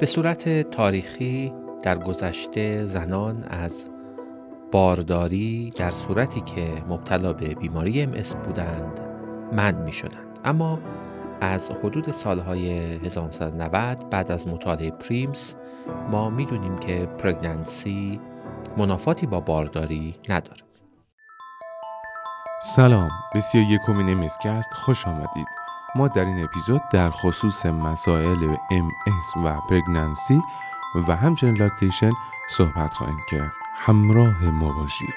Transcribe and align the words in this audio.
به 0.00 0.06
صورت 0.06 0.70
تاریخی 0.70 1.52
در 1.82 1.98
گذشته 1.98 2.86
زنان 2.86 3.44
از 3.50 3.90
بارداری 4.72 5.72
در 5.76 5.90
صورتی 5.90 6.40
که 6.40 6.82
مبتلا 6.88 7.32
به 7.32 7.54
بیماری 7.54 8.02
ام 8.02 8.10
بودند 8.44 9.00
من 9.52 9.74
می 9.74 9.92
شدند. 9.92 10.38
اما 10.44 10.78
از 11.40 11.70
حدود 11.70 12.12
سالهای 12.12 12.70
1990 12.70 14.10
بعد 14.10 14.30
از 14.30 14.48
مطالعه 14.48 14.90
پریمز 14.90 15.54
ما 16.10 16.30
می‌دونیم 16.30 16.78
که 16.78 17.06
پرگننسی 17.06 18.20
منافاتی 18.76 19.26
با 19.26 19.40
بارداری 19.40 20.14
نداره. 20.28 20.60
سلام 22.62 23.10
به 23.34 23.40
سی 23.40 23.58
یکمین 23.58 24.08
امسکست 24.08 24.72
خوش 24.72 25.06
آمدید. 25.06 25.67
ما 25.94 26.08
در 26.08 26.24
این 26.24 26.44
اپیزود 26.44 26.82
در 26.92 27.10
خصوص 27.10 27.66
مسائل 27.66 28.56
MS 28.56 29.44
و 29.44 29.60
pregnancy 29.60 30.40
و 31.08 31.16
همچنین 31.16 31.56
lactation 31.56 32.10
صحبت 32.50 32.94
خواهیم 32.94 33.18
کرد. 33.30 33.52
همراه 33.74 34.44
ما 34.44 34.72
باشید. 34.72 35.14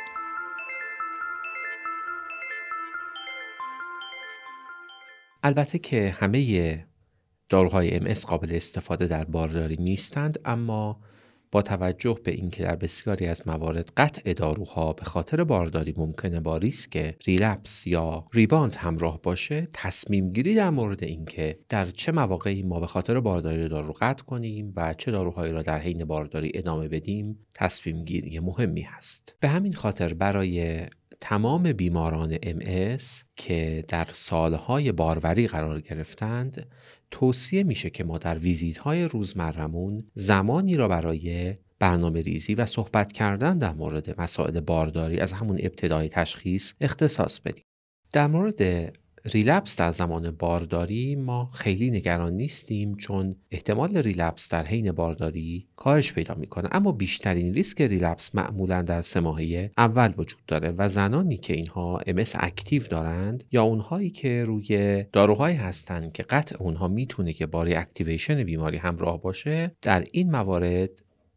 البته 5.43 5.79
که 5.79 6.15
همه 6.19 6.85
داروهای 7.49 7.95
MS 7.95 8.13
قابل 8.13 8.55
استفاده 8.55 9.07
در 9.07 9.23
بارداری 9.23 9.77
نیستند 9.79 10.39
اما 10.45 10.99
با 11.51 11.61
توجه 11.61 12.19
به 12.23 12.31
اینکه 12.31 12.63
در 12.63 12.75
بسیاری 12.75 13.27
از 13.27 13.47
موارد 13.47 13.91
قطع 13.97 14.33
داروها 14.33 14.93
به 14.93 15.03
خاطر 15.05 15.43
بارداری 15.43 15.93
ممکنه 15.97 16.39
با 16.39 16.57
ریسک 16.57 17.15
relapse 17.27 17.87
یا 17.87 18.25
rebound 18.33 18.75
همراه 18.75 19.21
باشه 19.21 19.67
تصمیم 19.73 20.29
گیری 20.29 20.55
در 20.55 20.69
مورد 20.69 21.03
اینکه 21.03 21.59
در 21.69 21.85
چه 21.85 22.11
مواقعی 22.11 22.63
ما 22.63 22.79
به 22.79 22.87
خاطر 22.87 23.19
بارداری 23.19 23.67
دارو 23.67 23.95
قطع 24.01 24.23
کنیم 24.23 24.73
و 24.75 24.93
چه 24.93 25.11
داروهایی 25.11 25.53
را 25.53 25.61
در 25.61 25.79
حین 25.79 26.05
بارداری 26.05 26.51
ادامه 26.53 26.87
بدیم 26.87 27.39
تصمیم 27.53 28.05
گیری 28.05 28.39
مهمی 28.39 28.81
هست. 28.81 29.35
به 29.39 29.47
همین 29.47 29.73
خاطر 29.73 30.13
برای 30.13 30.85
تمام 31.21 31.73
بیماران 31.73 32.35
MS 32.35 33.03
که 33.35 33.85
در 33.87 34.07
سالهای 34.13 34.91
باروری 34.91 35.47
قرار 35.47 35.81
گرفتند 35.81 36.67
توصیه 37.11 37.63
میشه 37.63 37.89
که 37.89 38.03
ما 38.03 38.17
در 38.17 38.37
ویزیت 38.37 38.77
های 38.77 39.03
روزمرمون 39.03 40.03
زمانی 40.13 40.75
را 40.75 40.87
برای 40.87 41.55
برنامه 41.79 42.21
ریزی 42.21 42.55
و 42.55 42.65
صحبت 42.65 43.11
کردن 43.11 43.57
در 43.57 43.73
مورد 43.73 44.21
مسائل 44.21 44.59
بارداری 44.59 45.19
از 45.19 45.33
همون 45.33 45.57
ابتدای 45.59 46.09
تشخیص 46.09 46.73
اختصاص 46.81 47.39
بدیم. 47.39 47.63
در 48.11 48.27
مورد 48.27 48.93
relapse 49.25 49.75
در 49.75 49.91
زمان 49.91 50.31
بارداری 50.31 51.15
ما 51.15 51.51
خیلی 51.53 51.91
نگران 51.91 52.33
نیستیم 52.33 52.95
چون 52.95 53.35
احتمال 53.51 53.97
relapse 53.97 54.49
در 54.49 54.65
حین 54.65 54.91
بارداری 54.91 55.67
کاهش 55.75 56.13
پیدا 56.13 56.35
می‌کنه. 56.35 56.69
اما 56.71 56.91
بیشترین 56.91 57.53
ریسک 57.53 57.81
relapse 57.81 58.35
معمولا 58.35 58.81
در 58.81 59.01
سه 59.01 59.19
ماهه 59.19 59.71
اول 59.77 60.13
وجود 60.17 60.45
داره 60.47 60.71
و 60.77 60.89
زنانی 60.89 61.37
که 61.37 61.53
اینها 61.53 61.99
MS 62.07 62.29
active 62.33 62.83
دارند 62.83 63.43
یا 63.51 63.63
اونهایی 63.63 64.09
که 64.09 64.43
روی 64.45 65.03
داروهایی 65.11 65.57
هستند 65.57 66.13
که 66.13 66.23
قطع 66.23 66.55
اونها 66.59 66.87
می‌تونه 66.87 67.33
که 67.33 67.45
با 67.45 67.63
activation 67.63 68.43
بیماری 68.43 68.77
همراه 68.77 69.21
باشه 69.21 69.71
در 69.81 70.03
این 70.11 70.31
موارد 70.31 70.89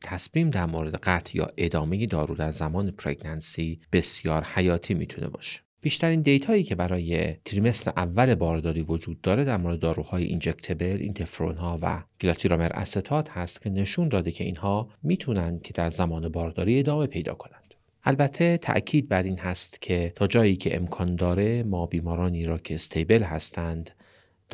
تصمیم 0.05 0.51
در 0.51 0.67
مورد 0.67 0.95
قطع 0.97 1.39
یا 1.39 1.49
ادامه 1.57 2.07
دارو 2.07 2.35
در 2.35 2.51
زمان 2.51 2.91
pregnancy 2.91 3.81
بسیار 3.93 4.45
حیاتی 4.45 4.95
می‌تونه 4.95 5.29
باشه. 5.29 5.64
بیشترین 5.85 6.23
data 6.23 6.49
یی 6.49 6.63
که 6.63 6.75
برای 6.75 7.35
trimester 7.45 7.93
اول 7.97 8.35
بارداری 8.35 8.83
وجود 8.83 9.21
داره 9.21 9.45
در 9.45 9.57
مورد 9.57 9.81
داروهای 9.81 10.25
injectable، 10.25 10.97
interferon 11.01 11.57
ها 11.57 11.79
و 11.83 12.03
glatiramer 12.21 12.73
acetate 12.73 13.31
هست 13.31 13.63
که 13.63 13.71
نشون 13.71 14.09
داده 14.09 14.31
که 14.31 14.45
اینها 14.45 14.89
می‌تونن 15.03 15.61
که 15.61 15.73
در 15.73 15.91
زمان 15.91 16.29
بارداری 16.29 16.79
ادامه 16.79 17.07
پیدا 17.07 17.35
کنند. 17.35 17.75
البته 18.05 18.57
تأکید 18.57 19.09
بر 19.09 19.23
این 19.23 19.39
هست 19.39 19.83
که 19.83 20.13
تا 20.17 20.27
جایی 20.27 20.57
که 20.57 20.77
امکان 20.77 21.17
داره 21.17 21.63
ما 21.63 21.87
بیمارانی 21.87 22.45
را 22.45 22.59
که 22.59 22.75
stable 22.75 23.23
هستند 23.23 23.91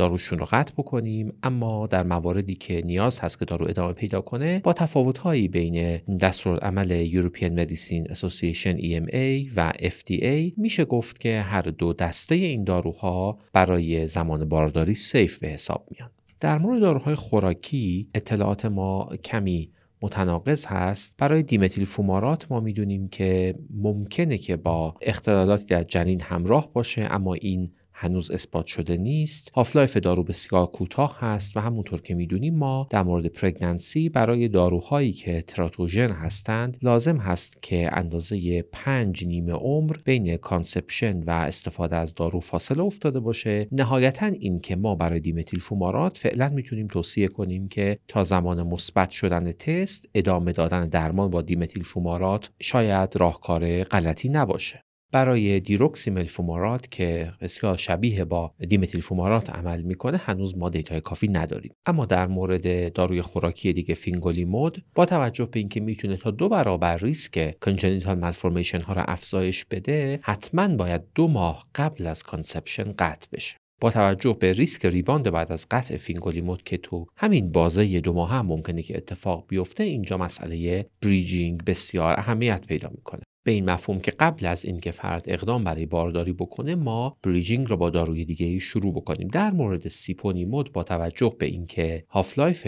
داروشون 0.01 0.39
رو 0.39 0.47
قطع 0.51 0.73
بکنیم. 0.73 1.33
اما 1.43 1.87
در 1.87 2.03
مواردی 2.03 2.55
که 2.55 2.83
نیاز 2.87 3.21
هست 3.21 3.39
که 3.39 3.45
دارو 3.45 3.69
ادامه 3.69 3.93
پیدا 3.93 4.21
کنه 4.21 4.61
با 4.61 4.73
تفاوتهایی 4.73 5.49
بین 5.49 5.97
دستورالعمل 6.21 7.11
European 7.11 7.51
Medicine 7.59 8.13
Association 8.13 8.81
EMA 8.81 9.53
و 9.57 9.73
FDA 9.73 10.53
میشه 10.57 10.85
گفت 10.85 11.21
که 11.21 11.41
هر 11.41 11.63
دو 11.63 11.93
دسته 11.93 12.35
این 12.35 12.65
داروها 12.65 13.39
برای 13.53 14.07
زمان 14.07 14.49
بارداری 14.49 14.95
safe 14.95 15.39
به 15.39 15.49
حساب 15.49 15.87
میان. 15.91 16.11
در 16.41 16.59
مورد 16.59 16.81
داروهای 16.81 17.15
خوراکی 17.15 18.09
اطلاعات 18.15 18.67
ما 18.67 19.09
کمی 19.25 19.71
متناقض 20.03 20.67
هست. 20.67 21.15
برای 21.19 21.43
dimethyl 21.43 21.85
fumarate 21.85 22.47
ما 22.51 22.61
می‌دونیم 22.61 23.09
که 23.09 23.55
ممکنه 23.71 24.39
که 24.39 24.57
با 24.57 24.95
اختلالاتی 25.03 25.65
در 25.65 25.83
جنین 25.83 26.21
همراه 26.21 26.73
باشه 26.73 27.07
اما 27.11 27.35
این 27.35 27.71
هنوز 28.03 28.31
اثبات 28.31 28.67
شده 28.67 28.97
نیست. 28.97 29.51
half-life 29.55 29.97
دارو 29.97 30.23
بسیار 30.23 30.67
کوتاه 30.67 31.17
هست 31.21 31.57
و 31.57 31.61
همونطور 31.61 32.01
که 32.01 32.15
می‌دونیم 32.15 32.55
ما 32.55 32.87
در 32.91 33.03
مورد 33.03 33.27
pregnancy 33.27 34.09
برای 34.09 34.49
داروهایی 34.49 35.13
که 35.13 35.43
تراتوژن 35.43 36.13
هستند 36.13 36.79
لازم 36.83 37.17
هست 37.17 37.63
که 37.63 37.91
اندازه 37.93 38.63
پنج 38.63 39.27
نیمه 39.27 39.53
عمر 39.53 39.97
بین 40.05 40.37
conception 40.37 41.23
و 41.23 41.31
استفاده 41.31 41.97
از 41.97 42.15
دارو 42.15 42.41
فاصله 42.41 42.83
افتاده 42.83 43.21
باشه. 43.21 43.69
نهایتا 43.73 44.27
این 44.27 44.61
که 44.61 44.77
ما 44.77 44.95
برای 44.95 45.21
dimethyl 45.21 45.61
fumarate 45.61 46.17
فعلا 46.17 46.49
می‌تونیم 46.49 46.87
توصیه 46.87 47.29
کنیم 47.29 47.69
که 47.69 47.99
تا 48.09 48.25
زمان 48.25 48.63
مثبت 48.63 49.11
شدن 49.11 49.53
تست 49.53 50.09
ادامه 50.15 50.53
دادن 50.53 50.89
درمان 50.89 51.31
با 51.31 51.43
dimethyl 51.43 51.83
fumarate 51.83 52.51
شاید 52.61 53.17
راهکار 53.17 53.85
غلطی 53.85 54.29
نباشه. 54.29 54.85
برای 55.13 55.61
diroximel 55.61 56.25
fumarate 56.25 56.91
که 56.91 57.33
بسیار 57.41 57.77
شبیه 57.77 58.25
با 58.25 58.55
dimethyl 58.69 59.01
fumarate 59.01 59.51
عمل 59.51 59.83
می‌کنه 59.83 60.17
هنوز 60.17 60.59
ما 60.59 60.69
data 60.69 60.94
ی 60.94 61.01
کافی 61.01 61.29
نداریم. 61.29 61.73
اما 61.87 62.07
در 62.07 62.27
مورد 62.27 62.93
داروی 62.93 63.23
خوراکی 63.23 63.73
دیگه 63.73 63.95
fingolimod 63.95 64.85
با 64.95 65.07
توجه 65.07 65.47
به 65.47 65.59
اینکه 65.59 65.81
می‌تونه 65.81 66.17
تا 66.17 66.31
دو 66.31 66.49
برابر 66.49 66.97
ریسک 66.97 67.59
congenital 67.61 68.19
malformation 68.19 68.81
ها 68.81 68.93
را 68.93 69.03
افزایش 69.03 69.65
بده 69.65 70.21
حتما 70.23 70.69
باید 70.69 71.03
دو 71.15 71.29
ماه 71.29 71.67
قبل 71.75 72.07
از 72.07 72.23
conception 72.23 72.93
قطع 72.99 73.27
بشه. 73.33 73.57
با 73.81 73.91
توجه 73.91 74.37
به 74.41 74.53
ریسک 74.53 74.87
rebound 74.87 75.31
بعد 75.31 75.53
از 75.53 75.67
قطع 75.71 75.97
fingolimod 75.97 76.63
که 76.63 76.77
تو 76.77 77.07
همین 77.17 77.53
بازه 77.53 78.01
دو 78.01 78.13
ماه 78.13 78.31
هم 78.31 78.47
ممکنه 78.47 78.83
که 78.83 78.97
اتفاق 78.97 79.45
بیفته 79.49 79.85
اینجا 79.85 80.19
مسئله 80.19 80.87
bridging 81.03 81.65
بسیار 81.65 82.15
اهمیت 82.19 82.67
پیدا 82.67 82.91
می‌کنه. 82.95 83.23
به 83.43 83.53
این 83.53 83.71
مفهوم 83.71 84.01
که 84.01 84.11
قبل 84.11 84.47
از 84.47 84.65
اینکه 84.65 84.91
فرد 84.91 85.25
اقدام 85.29 85.65
برای 85.65 85.87
بارداری 85.87 86.33
بکنه 86.33 86.75
ما 86.75 87.17
bridging 87.23 87.69
رو 87.69 87.77
با 87.77 87.91
داروی 87.91 88.25
دیگه 88.25 88.59
شروع 88.59 88.95
بکنیم. 88.95 89.29
در 89.29 89.51
مورد 89.51 89.89
siponimod 89.89 90.73
با 90.73 90.83
توجه 90.83 91.37
به 91.39 91.47
اینکه 91.47 92.05
half-life 92.09 92.67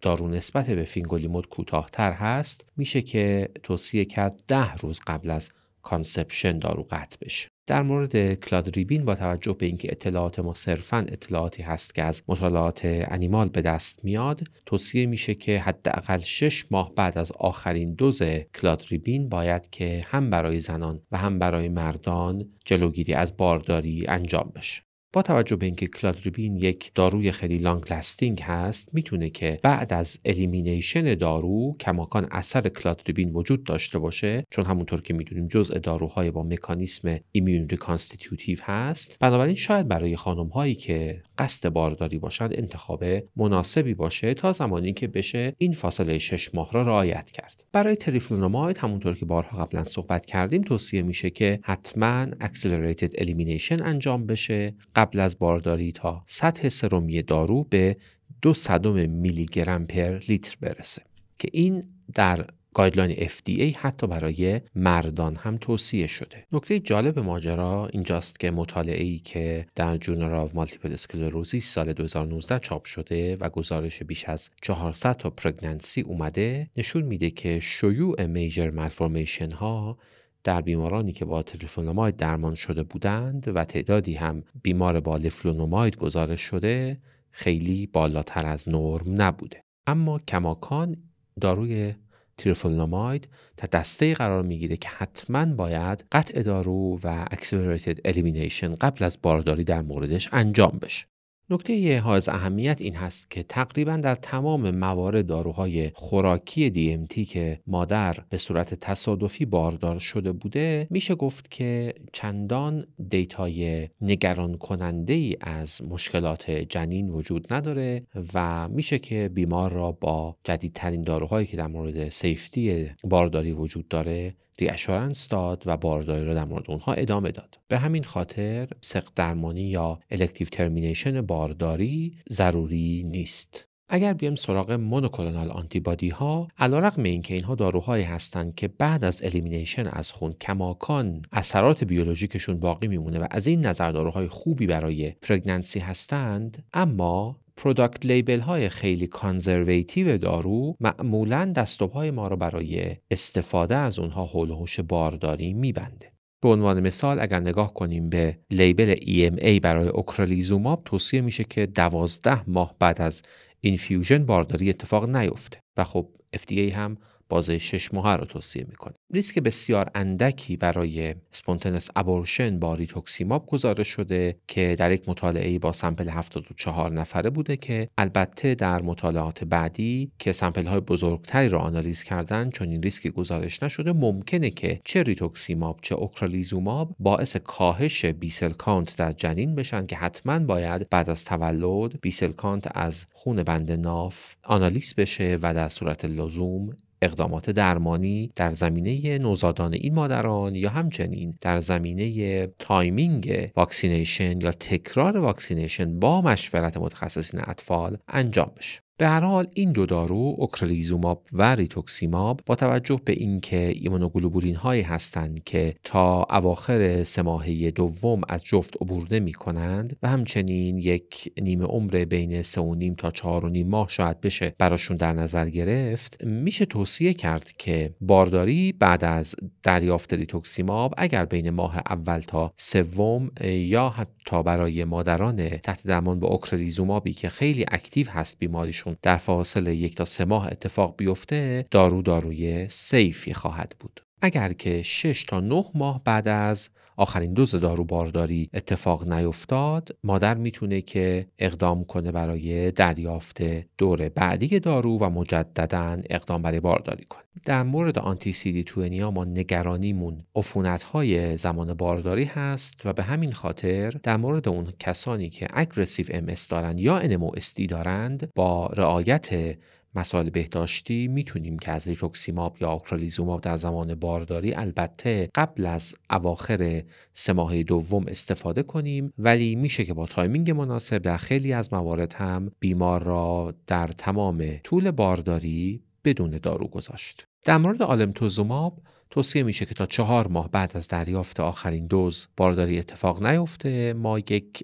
دارو 0.00 0.28
نسبت 0.28 0.70
به 0.70 0.84
fingolimod 0.84 1.48
کوتاهتر 1.48 2.12
هست 2.12 2.66
میشه 2.76 3.02
که 3.02 3.48
توصیه 3.62 4.04
کرد 4.04 4.42
ده 4.46 4.74
روز 4.74 5.00
قبل 5.06 5.30
از 5.30 5.50
conception 5.82 6.58
دارو 6.58 6.86
قطع 6.90 7.16
بشه. 7.20 7.48
در 7.68 7.82
مورد 7.82 8.34
cladribine 8.34 9.04
با 9.04 9.14
توجه 9.14 9.52
به 9.52 9.66
اینکه 9.66 9.88
اطلاعات 9.92 10.38
ما 10.38 10.54
صرفا 10.54 11.06
اطلاعاتی 11.08 11.62
هست 11.62 11.94
که 11.94 12.02
از 12.02 12.22
مطالعات 12.28 12.80
animal 12.84 13.48
به 13.48 13.62
دست 13.62 14.04
میاد 14.04 14.40
توصیه 14.66 15.06
میشه 15.06 15.34
که 15.34 15.58
حداقل 15.58 16.18
6 16.18 16.64
ماه 16.70 16.94
بعد 16.94 17.18
از 17.18 17.32
آخرین 17.32 17.94
دوز 17.94 18.22
cladribine 18.54 19.28
باید 19.28 19.70
که 19.70 20.02
هم 20.06 20.30
برای 20.30 20.60
زنان 20.60 21.00
و 21.12 21.18
هم 21.18 21.38
برای 21.38 21.68
مردان 21.68 22.44
جلوگیری 22.64 23.14
از 23.14 23.36
بارداری 23.36 24.04
انجام 24.06 24.52
بشه. 24.54 24.87
توجه 25.22 25.56
به 25.56 25.66
اینکه 25.66 25.86
cladribine 25.86 26.56
یک 26.56 26.90
داروی 26.94 27.32
خیلی 27.32 27.58
long 27.58 27.92
lasting 27.92 28.40
هست 28.42 28.94
می‌تونه 28.94 29.30
که 29.30 29.58
بعد 29.62 29.92
از 29.92 30.18
elimination 30.24 31.14
دارو 31.14 31.76
کماکان 31.80 32.28
اثر 32.30 32.68
cladribine 32.68 33.30
وجود 33.32 33.64
داشته 33.64 33.98
باشه 33.98 34.44
چون 34.50 34.64
همونطور 34.64 35.02
که 35.02 35.14
می‌دونیم 35.14 35.48
جزء 35.48 35.78
داروهای 35.78 36.30
با 36.30 36.42
مکانیسم 36.42 37.18
immune 37.32 37.68
reconstitutive 37.68 38.58
هست. 38.62 39.18
بنابراین 39.20 39.56
شاید 39.56 39.88
برای 39.88 40.16
خانم 40.16 40.46
هایی 40.46 40.74
که 40.74 41.22
قصد 41.38 41.68
بارداری 41.68 42.18
باشند 42.18 42.58
انتخاب 42.58 43.04
مناسبی 43.36 43.94
باشه 43.94 44.34
تا 44.34 44.52
زمانی 44.52 44.92
که 44.92 45.06
بشه 45.06 45.54
این 45.58 45.72
فاصله 45.72 46.18
6 46.18 46.54
ماه 46.54 46.72
را 46.72 46.82
رعایت 46.82 47.30
کرد. 47.30 47.64
برای 47.72 47.96
teriflunomide 47.96 48.78
همونطور 48.78 49.14
که 49.14 49.26
بارها 49.26 49.64
قبلا 49.64 49.84
صحبت 49.84 50.26
کردیم 50.26 50.62
توصیه 50.62 51.02
میشه 51.02 51.30
که 51.30 51.60
حتما 51.62 52.26
accelerated 52.40 53.12
elimination 53.18 53.82
انجام 53.82 54.26
بشه. 54.26 54.74
از 55.16 55.38
بارداری 55.38 55.92
تا 55.92 56.24
سطح 56.26 56.68
سرومی 56.68 57.22
دارو 57.22 57.64
به 57.64 57.96
دو 58.42 58.54
صدم 58.54 59.10
میلی 59.10 59.46
گرم 59.46 59.86
per 59.86 60.18
لیتر 60.28 60.56
برسه 60.60 61.02
که 61.38 61.48
این 61.52 61.84
در 62.14 62.46
guideline 62.74 63.16
FDA 63.16 63.76
حتی 63.76 64.06
برای 64.06 64.60
مردان 64.74 65.36
هم 65.36 65.56
توصیه 65.56 66.06
شده. 66.06 66.44
نکته 66.52 66.78
جالب 66.78 67.18
ماجرا 67.18 67.88
اینجاست 67.92 68.40
که 68.40 68.50
مطالعه 68.50 69.04
ای 69.04 69.18
که 69.18 69.66
در 69.74 69.96
Journal 69.96 70.34
of 70.34 70.54
Multiple 70.54 70.92
Sclerosis 70.92 71.74
سال 71.74 71.92
2019 71.92 72.58
چاپ 72.58 72.84
شده 72.84 73.36
و 73.36 73.48
گزارش 73.48 74.02
بیش 74.02 74.24
از 74.24 74.50
400 74.62 75.16
تا 75.16 75.30
pregnancy 75.30 76.00
اومده 76.00 76.70
نشون 76.76 77.02
میده 77.02 77.30
که 77.30 77.60
شیوع 77.60 78.26
major 78.26 78.70
malformation 78.70 79.50
ها 79.50 79.98
در 80.44 80.60
بیمارانی 80.60 81.12
که 81.12 81.24
با 81.24 81.42
تری‌فلونوماید 81.42 82.16
درمان 82.16 82.54
شده 82.54 82.82
بودند 82.82 83.56
و 83.56 83.64
تعدادی 83.64 84.14
هم 84.14 84.42
بیمار 84.62 85.00
با 85.00 85.16
لیفلونوماید 85.16 85.96
گزارش 85.96 86.40
شده 86.40 87.00
خیلی 87.30 87.86
بالاتر 87.86 88.46
از 88.46 88.68
نرم 88.68 89.22
نبوده. 89.22 89.60
اما 89.86 90.18
کماکان 90.18 90.96
داروی 91.40 91.94
تری‌فلونوماید 92.38 93.28
در 93.56 93.68
دسته 93.72 94.14
قرار 94.14 94.42
می‌گیره 94.42 94.76
که 94.76 94.88
حتما 94.88 95.46
باید 95.46 96.04
قطع 96.12 96.42
دارو 96.42 97.00
و 97.04 97.26
accelerated 97.30 97.98
elimination 98.04 98.74
قبل 98.74 99.04
از 99.04 99.18
بارداری 99.22 99.64
در 99.64 99.82
موردش 99.82 100.28
انجام 100.32 100.78
بشه. 100.82 101.06
نکته 101.50 101.98
حائز 101.98 102.28
اهمیت 102.28 102.80
این 102.80 102.94
هست 102.94 103.30
که 103.30 103.42
تقریبا 103.42 103.96
در 103.96 104.14
تمام 104.14 104.70
موارد 104.70 105.26
داروهای 105.26 105.90
خوراکی 105.94 106.70
DMT 106.70 107.28
که 107.28 107.60
مادر 107.66 108.16
به 108.30 108.36
صورت 108.36 108.74
تصادفی 108.74 109.44
باردار 109.44 109.98
شده 109.98 110.32
بوده 110.32 110.86
میشه 110.90 111.14
گفت 111.14 111.50
که 111.50 111.94
چندان 112.12 112.86
data 113.08 113.72
ی 113.72 113.88
نگران 114.00 114.56
کننده 114.56 115.12
ای 115.12 115.36
از 115.40 115.82
مشکلات 115.82 116.50
جنین 116.50 117.10
وجود 117.10 117.52
نداره 117.52 118.06
و 118.34 118.68
میشه 118.68 118.98
که 118.98 119.30
بیمار 119.34 119.72
را 119.72 119.92
با 119.92 120.36
جدیدترین 120.44 121.02
داروهایی 121.02 121.46
که 121.46 121.56
در 121.56 121.66
مورد 121.66 122.08
safety 122.08 122.90
بارداری 123.04 123.52
وجود 123.52 123.88
داره 123.88 124.34
reassurance 124.58 125.28
داد 125.28 125.62
و 125.66 125.76
بارداری 125.76 126.24
را 126.24 126.34
در 126.34 126.44
مورد 126.44 126.64
اونها 126.68 126.92
ادامه 126.92 127.30
داد. 127.30 127.58
به 127.68 127.78
همین 127.78 128.04
خاطر 128.04 128.68
سقط 128.80 129.08
درمانی 129.16 129.62
یا 129.62 129.98
elective 130.10 130.46
termination 130.46 131.20
بارداری 131.20 132.14
ضروری 132.30 133.02
نیست. 133.06 133.68
اگر 133.90 134.12
بیم 134.12 134.34
سراغ 134.34 134.72
monoclonal 134.72 135.50
antibody 135.50 136.08
ها 136.08 136.48
علیرغم 136.58 137.02
اینکه 137.02 137.34
اینها 137.34 137.54
داروهایی 137.54 138.04
هستند 138.04 138.54
که 138.54 138.68
بعد 138.68 139.04
از 139.04 139.24
elimination 139.24 139.86
از 139.86 140.12
خون 140.12 140.32
کماکان 140.32 141.22
اثرات 141.32 141.84
بیولوژیکشون 141.84 142.60
باقی 142.60 142.88
میمونه 142.88 143.18
و 143.18 143.26
از 143.30 143.46
این 143.46 143.66
نظر 143.66 143.90
داروهای 143.90 144.28
خوبی 144.28 144.66
برای 144.66 145.10
pregnancy 145.10 145.78
هستند 145.80 146.64
اما 146.72 147.40
product 147.58 148.06
label 148.06 148.40
های 148.40 148.68
خیلی 148.68 149.06
conservative 149.06 150.18
دارو 150.18 150.76
معمولا 150.80 151.44
دست 151.44 151.82
ما 152.10 152.28
رو 152.28 152.36
برای 152.36 152.96
استفاده 153.10 153.76
از 153.76 153.98
اونها 153.98 154.24
حول 154.24 154.50
و 154.50 154.56
حوش 154.56 154.82
بارداری 154.88 155.52
میبنده. 155.52 156.12
به 156.42 156.48
عنوان 156.48 156.80
مثال 156.80 157.20
اگر 157.20 157.40
نگاه 157.40 157.74
کنیم 157.74 158.08
به 158.08 158.38
label 158.50 158.94
EMA 158.94 159.60
برای 159.60 159.88
اوکرلیزوماب 159.88 160.82
توصیه 160.84 161.20
میشه 161.20 161.44
که 161.44 161.66
دوازده 161.66 162.50
ماه 162.50 162.74
بعد 162.78 163.00
از 163.00 163.22
infusion 163.60 164.26
بارداری 164.26 164.70
اتفاق 164.70 165.10
نیفته 165.10 165.60
و 165.76 165.84
خب 165.84 166.08
FDA 166.36 166.72
هم 166.72 166.96
بازه 167.28 167.58
شش 167.58 167.94
ماه 167.94 168.16
رو 168.16 168.24
توصیه 168.24 168.66
می‌کنه. 168.68 168.94
ریسک 169.14 169.38
بسیار 169.38 169.90
اندکی 169.94 170.56
برای 170.56 171.14
spontaneous 171.30 171.90
abortion 171.96 172.58
با 172.58 172.74
ریتوکسیماب 172.74 173.46
گزارش 173.46 173.88
شده 173.88 174.36
که 174.48 174.76
در 174.78 174.92
یک 174.92 175.08
مطالعه 175.08 175.58
با 175.58 175.72
sample 175.72 176.08
74 176.08 176.92
نفره 176.92 177.30
بوده 177.30 177.56
که 177.56 177.88
البته 177.98 178.54
در 178.54 178.82
مطالعات 178.82 179.44
بعدی 179.44 180.12
که 180.18 180.32
sample 180.32 180.66
های 180.66 180.80
بزرگتری 180.80 181.48
را 181.48 181.58
آنالیز 181.58 182.02
کردن 182.02 182.50
چون 182.50 182.70
این 182.70 182.82
ریسک 182.82 183.06
گزارش 183.08 183.62
نشده 183.62 183.92
ممکنه 183.92 184.50
که 184.50 184.80
چه 184.84 185.02
ریتوکسیماب 185.02 185.78
چه 185.82 185.94
اوکرلیزوماب 185.94 186.94
باعث 186.98 187.36
کاهش 187.36 188.04
B 188.04 188.13
cell 188.13 188.50
count 188.52 188.96
در 188.96 189.12
جنین 189.12 189.54
بشن 189.54 189.86
که 189.86 189.96
حتما 189.96 190.38
باید 190.38 190.88
بعد 190.90 191.10
از 191.10 191.24
تولد 191.24 192.00
B 192.00 192.06
cell 192.06 192.32
count 192.32 192.68
از 192.74 193.06
خون 193.12 193.42
بند 193.42 193.72
ناف 193.72 194.34
آنالیز 194.44 194.94
بشه 194.94 195.38
و 195.42 195.54
در 195.54 195.68
صورت 195.68 196.04
لزوم 196.04 196.70
اقدامات 197.02 197.50
درمانی 197.50 198.30
در 198.36 198.50
زمینه 198.50 199.18
نوزادان 199.18 199.74
این 199.74 199.94
مادران 199.94 200.54
یا 200.54 200.70
همچنین 200.70 201.38
در 201.40 201.60
زمینه 201.60 202.46
timing 202.46 203.50
vaccination 203.56 204.40
یا 204.40 204.52
تکرار 204.52 205.16
vaccination 205.16 205.98
با 205.98 206.22
مشورت 206.22 206.76
متخصصین 206.76 207.40
اطفال 207.44 207.98
انجام 208.08 208.52
بشه. 208.56 208.87
به 208.98 209.08
هر 209.08 209.20
حال 209.20 209.46
این 209.54 209.72
دو 209.72 209.86
دارو 209.86 210.34
اوکرلیزوماب 210.38 211.22
و 211.32 211.54
ریتوکسیماب 211.54 212.40
با 212.46 212.54
توجه 212.54 213.00
به 213.04 213.12
اینکه 213.12 213.72
ایمونوگلوبولین 213.74 214.54
هایی 214.54 214.82
هستند 214.82 215.44
که 215.44 215.74
تا 215.84 216.26
اواخر 216.30 217.04
سه 217.04 217.70
دوم 217.70 218.20
از 218.28 218.44
جفت 218.44 218.74
عبور 218.80 219.06
نمی 219.10 219.32
کنند 219.32 219.96
و 220.02 220.08
همچنین 220.08 220.78
یک 220.78 221.32
نیمه 221.40 221.64
عمر 221.64 222.04
بین 222.04 222.42
سه 222.42 222.60
و 222.60 222.74
نیم 222.74 222.94
تا 222.94 223.10
چهار 223.10 223.44
و 223.44 223.48
نیم 223.48 223.68
ماه 223.68 223.88
شاید 223.88 224.20
بشه 224.20 224.54
براشون 224.58 224.96
در 224.96 225.12
نظر 225.12 225.48
گرفت 225.48 226.24
میشه 226.24 226.64
توصیه 226.64 227.14
کرد 227.14 227.52
که 227.58 227.94
بارداری 228.00 228.72
بعد 228.72 229.04
از 229.04 229.34
دریافت 229.62 230.14
ریتوکسیماب 230.14 230.94
اگر 230.96 231.24
بین 231.24 231.50
ماه 231.50 231.78
اول 231.78 232.18
تا 232.18 232.52
سوم 232.56 233.30
یا 233.44 233.88
حتی 233.88 234.42
برای 234.42 234.84
مادران 234.84 235.48
تحت 235.48 235.82
درمان 235.86 236.20
با 236.20 236.28
اوکرلیزومابی 236.28 237.12
که 237.12 237.28
خیلی 237.28 237.64
active 237.68 238.10
هست 238.10 238.38
بیماریشون 238.38 238.87
در 239.02 239.16
فاصله 239.16 239.74
یک 239.76 239.96
تا 239.96 240.04
سه 240.04 240.24
ماه 240.24 240.46
اتفاق 240.46 240.94
بیفته 240.96 241.66
دارو 241.70 242.02
داروی 242.02 242.68
safe 242.68 243.21
ی 243.21 243.34
خواهد 243.34 243.74
بود. 243.80 244.00
اگر 244.22 244.52
که 244.52 244.82
6 244.82 245.24
تا 245.24 245.40
9 245.40 245.64
ماه 245.74 246.04
بعد 246.04 246.28
از 246.28 246.68
آخرین 246.98 247.32
دوز 247.32 247.54
دارو 247.54 247.84
بارداری 247.84 248.50
اتفاق 248.54 249.12
نیفتاد 249.12 249.96
مادر 250.04 250.34
می‌تونه 250.34 250.80
که 250.80 251.26
اقدام 251.38 251.84
کنه 251.84 252.12
برای 252.12 252.70
دریافت 252.70 253.42
دور 253.78 254.08
بعدی 254.08 254.60
دارو 254.60 254.98
و 254.98 255.10
مجددا 255.10 255.98
اقدام 256.10 256.42
برای 256.42 256.60
بارداری 256.60 257.04
کنه. 257.04 257.22
در 257.44 257.62
مورد 257.62 257.98
anti 257.98 258.32
CD 258.32 258.64
ما 259.10 259.24
نگرانیمون 259.24 260.22
عفونت 260.36 260.82
های 260.82 261.36
زمان 261.36 261.74
بارداری 261.74 262.24
هست 262.24 262.86
و 262.86 262.92
به 262.92 263.02
همین 263.02 263.32
خاطر 263.32 263.90
در 263.90 264.16
مورد 264.16 264.48
اون 264.48 264.66
کسانی 264.78 265.28
که 265.28 265.48
اگریسیو 265.52 266.06
ام 266.10 266.26
دارن 266.50 266.78
یا 266.78 266.98
استی 267.36 267.66
دارند 267.66 268.30
با 268.34 268.66
رعایت 268.66 269.56
مسائل 269.98 270.30
بهداشتی 270.30 271.08
می‌تونیم 271.08 271.58
که 271.58 271.70
از 271.70 271.88
ریتوکسیماب 271.88 272.56
یا 272.60 272.72
اوکرالیزوماب 272.72 273.40
در 273.40 273.56
زمان 273.56 273.94
بارداری 273.94 274.54
البته 274.54 275.30
قبل 275.34 275.66
از 275.66 275.94
اواخر 276.10 276.82
سه 277.14 277.32
ماه 277.32 277.62
دوم 277.62 278.06
استفاده 278.06 278.62
کنیم 278.62 279.12
ولی 279.18 279.54
میشه 279.54 279.84
که 279.84 279.94
با 279.94 280.06
تایمینگ 280.06 280.50
مناسب 280.50 280.98
در 280.98 281.16
خیلی 281.16 281.52
از 281.52 281.72
موارد 281.72 282.12
هم 282.12 282.50
بیمار 282.60 283.02
را 283.02 283.54
در 283.66 283.86
تمام 283.86 284.56
طول 284.64 284.90
بارداری 284.90 285.82
بدون 286.04 286.30
دارو 286.42 286.68
گذاشت. 286.68 287.24
در 287.44 287.58
مورد 287.58 287.82
آلمتوزوماب 287.82 288.78
توصیه 289.10 289.42
میشه 289.42 289.66
که 289.66 289.74
تا 289.74 289.86
چهار 289.86 290.28
ماه 290.28 290.50
بعد 290.50 290.76
از 290.76 290.88
دریافت 290.88 291.40
آخرین 291.40 291.86
دوز 291.86 292.28
بارداری 292.36 292.78
اتفاق 292.78 293.26
نیفته. 293.26 293.92
ما 293.92 294.18
یک 294.18 294.62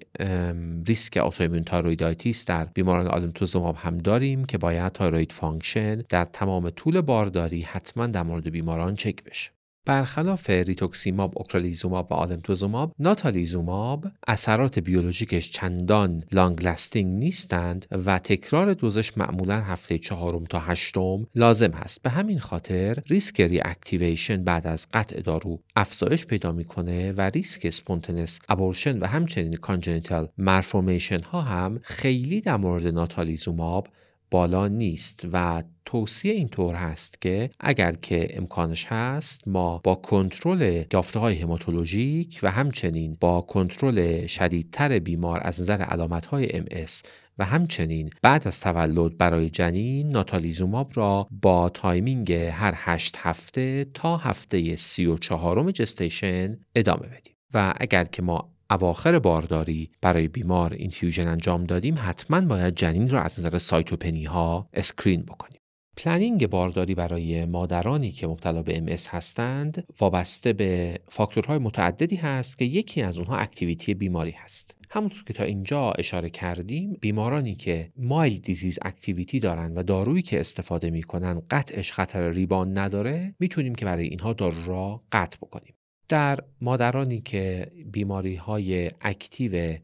ریسک 0.87 1.17
autoimmune 1.17 1.63
thyroiditis 1.63 2.45
در 2.45 2.65
بیماران 2.65 3.07
آلمتوزوماب 3.07 3.75
هم 3.75 3.97
داریم 3.97 4.45
که 4.45 4.57
باید 4.57 4.91
thyroid 4.91 5.31
function 5.31 5.95
در 6.09 6.25
تمام 6.25 6.69
طول 6.69 7.01
بارداری 7.01 7.61
حتما 7.61 8.07
در 8.07 8.23
مورد 8.23 8.49
بیماران 8.49 8.95
چک 8.95 9.23
بشه. 9.23 9.54
برخلاف 9.85 10.49
ریتوکسیماب، 10.49 11.33
اوکرلیزوماب 11.35 12.11
و 12.11 12.13
آلمتوزوماب، 12.13 12.93
ناتالیزوماب 12.99 14.05
اثرات 14.27 14.79
بیولوژیکش 14.79 15.51
چندان 15.51 16.23
long 16.31 16.67
lasting 16.67 17.15
نیستند 17.15 17.85
و 18.05 18.19
تکرار 18.19 18.73
دوزش 18.73 19.17
معمولا 19.17 19.61
هفته 19.61 19.97
چهارم 19.97 20.43
تا 20.43 20.59
هشتم 20.59 21.27
لازم 21.35 21.71
هست. 21.71 22.01
به 22.01 22.09
همین 22.09 22.39
خاطر 22.39 22.97
ریسک 23.07 23.41
reactivation 23.41 24.43
بعد 24.43 24.67
از 24.67 24.87
قطع 24.93 25.21
دارو 25.21 25.59
افزایش 25.75 26.25
پیدا 26.25 26.51
می‌کنه 26.51 27.11
و 27.11 27.21
ریسک 27.21 27.69
spontaneous 27.69 28.39
abortion 28.49 28.99
و 28.99 29.05
همچنین 29.05 29.53
congenital 29.53 30.29
malformation 30.37 31.21
ها 31.23 31.41
هم 31.41 31.79
خیلی 31.83 32.41
در 32.41 32.57
مورد 32.57 32.87
ناتالیزوماب 32.87 33.87
بالا 34.31 34.67
نیست 34.67 35.27
و 35.33 35.63
توصیه 35.85 36.33
اینطور 36.33 36.75
هست 36.75 37.21
که 37.21 37.49
اگر 37.59 37.91
که 37.91 38.27
امکانش 38.37 38.85
هست 38.89 39.47
ما 39.47 39.81
با 39.83 39.95
کنترل 39.95 40.83
یافته 40.93 41.19
های 41.19 41.35
هماتولوژیک 41.35 42.39
و 42.43 42.51
همچنین 42.51 43.17
با 43.19 43.41
کنترل 43.41 44.27
شدیدتر 44.27 44.99
بیمار 44.99 45.41
از 45.43 45.61
نظر 45.61 45.81
علامت 45.81 46.25
های 46.25 46.47
MS 46.47 46.91
و 47.37 47.45
همچنین 47.45 48.09
بعد 48.21 48.47
از 48.47 48.61
تولد 48.61 49.17
برای 49.17 49.49
جنین 49.49 50.09
ناتالیزوماب 50.09 50.91
را 50.95 51.27
با 51.31 51.69
timing 51.69 52.31
هر 52.33 52.73
هشت 52.77 53.15
هفته 53.17 53.85
تا 53.93 54.17
هفته 54.17 54.75
سی 54.75 55.05
و 55.05 55.17
چهارم 55.17 55.71
gestation 55.71 56.57
ادامه 56.75 57.07
بدیم. 57.07 57.35
و 57.53 57.73
اگر 57.77 58.03
که 58.03 58.21
ما 58.21 58.54
اواخر 58.69 59.19
بارداری 59.19 59.89
برای 60.01 60.27
بیمار 60.27 60.73
infusion 60.73 61.27
انجام 61.27 61.63
دادیم 61.63 61.95
حتما 61.97 62.41
باید 62.41 62.75
جنین 62.75 63.09
را 63.09 63.21
از 63.21 63.39
نظر 63.39 63.57
cytopenia 63.57 64.23
ها 64.23 64.69
screen 64.73 65.21
بکنیم. 65.21 65.59
planning 65.97 66.47
بارداری 66.47 66.95
برای 66.95 67.45
مادرانی 67.45 68.11
که 68.11 68.27
مبتلا 68.27 68.63
به 68.63 68.77
MS 68.77 68.89
هستند 68.89 69.87
وابسته 69.99 70.53
به 70.53 70.99
فاکتورهای 71.09 71.57
متعددی 71.57 72.15
هست 72.15 72.57
که 72.57 72.65
یکی 72.65 73.01
از 73.01 73.17
اونها 73.17 73.37
activity 73.37 73.93
بیماری 73.93 74.31
هست. 74.31 74.75
همونطور 74.89 75.23
که 75.23 75.33
تا 75.33 75.43
اینجا 75.43 75.91
اشاره 75.91 76.29
کردیم 76.29 76.97
بیمارانی 77.01 77.55
که 77.55 77.91
mild 77.97 78.37
disease 78.37 78.79
activity 78.81 79.39
دارند 79.39 79.77
و 79.77 79.83
دارویی 79.83 80.21
که 80.21 80.39
استفاده 80.39 80.89
می‌کنن 80.89 81.41
قطعش 81.49 81.91
خطر 81.91 82.29
rebound 82.29 82.77
نداره 82.77 83.35
می‌تونیم 83.39 83.75
که 83.75 83.85
برای 83.85 84.07
اینها 84.07 84.33
دارو 84.33 84.65
را 84.65 85.01
قطع 85.11 85.37
بکنیم. 85.37 85.74
در 86.07 86.39
مادرانی 86.61 87.19
که 87.19 87.71
بیماری 87.91 88.35
های 88.35 88.91
active 89.01 89.77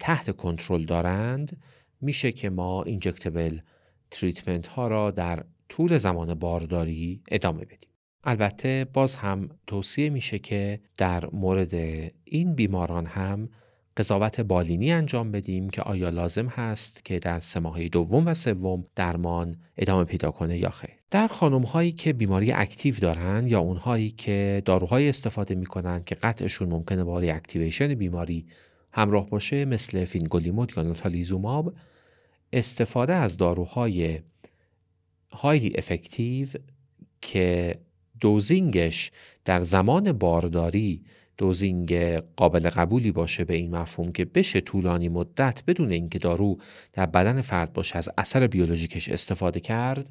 تحت 0.00 0.36
کنترل 0.36 0.84
دارند 0.84 1.62
میشه 2.00 2.32
که 2.32 2.50
ما 2.50 2.82
injectable 2.82 3.58
treatment 4.10 4.66
ها 4.66 4.88
را 4.88 5.10
در 5.10 5.44
طول 5.68 5.98
زمان 5.98 6.34
بارداری 6.34 7.22
ادامه 7.28 7.64
بدیم. 7.64 7.88
البته 8.24 8.86
باز 8.92 9.14
هم 9.14 9.48
توصیه 9.66 10.10
میشه 10.10 10.38
که 10.38 10.80
در 10.96 11.28
مورد 11.32 11.74
این 12.24 12.54
بیماران 12.54 13.06
هم 13.06 13.48
قضاوت 13.96 14.40
بالینی 14.40 14.92
انجام 14.92 15.32
بدیم 15.32 15.70
که 15.70 15.82
آیا 15.82 16.08
لازم 16.08 16.46
هست 16.46 17.04
که 17.04 17.18
در 17.18 17.40
سه 17.40 17.88
دوم 17.88 18.26
و 18.26 18.34
سوم 18.34 18.84
درمان 18.94 19.56
ادامه 19.76 20.04
پیدا 20.04 20.30
کنه 20.30 20.58
یا 20.58 20.70
خیر. 20.70 21.01
در 21.12 21.28
خانم 21.28 21.62
هایی 21.62 21.92
که 21.92 22.12
بیماری 22.12 22.52
active 22.52 22.94
دارن 22.94 23.46
یا 23.46 23.60
اونهایی 23.60 24.10
که 24.10 24.62
داروهای 24.64 25.08
استفاده 25.08 25.54
می‌کنن 25.54 26.02
که 26.04 26.14
قطعشون 26.14 26.68
ممکنه 26.68 27.04
با 27.04 27.20
activation 27.20 27.94
بیماری 27.94 28.46
همراه 28.92 29.30
باشه 29.30 29.64
مثل 29.64 30.04
فینگولیمود 30.04 30.72
یا 30.76 30.82
ناتالیزوماب 30.82 31.74
استفاده 32.52 33.12
از 33.12 33.36
داروهای 33.36 34.20
highly 35.32 35.72
effective 35.78 36.48
که 37.20 37.74
dosing 38.20 38.88
ش 38.88 39.10
در 39.44 39.60
زمان 39.60 40.12
بارداری 40.12 41.04
dosing 41.36 41.94
قابل 42.36 42.70
قبولی 42.70 43.12
باشه 43.12 43.44
به 43.44 43.54
این 43.54 43.76
مفهوم 43.76 44.12
که 44.12 44.24
بشه 44.24 44.60
طولانی 44.60 45.08
مدت 45.08 45.62
بدون 45.66 45.92
اینکه 45.92 46.18
دارو 46.18 46.58
در 46.92 47.06
بدن 47.06 47.40
فرد 47.40 47.72
باشه 47.72 47.98
از 47.98 48.08
اثر 48.18 48.46
بیولوژیکش 48.46 49.08
استفاده 49.08 49.60
کرد 49.60 50.08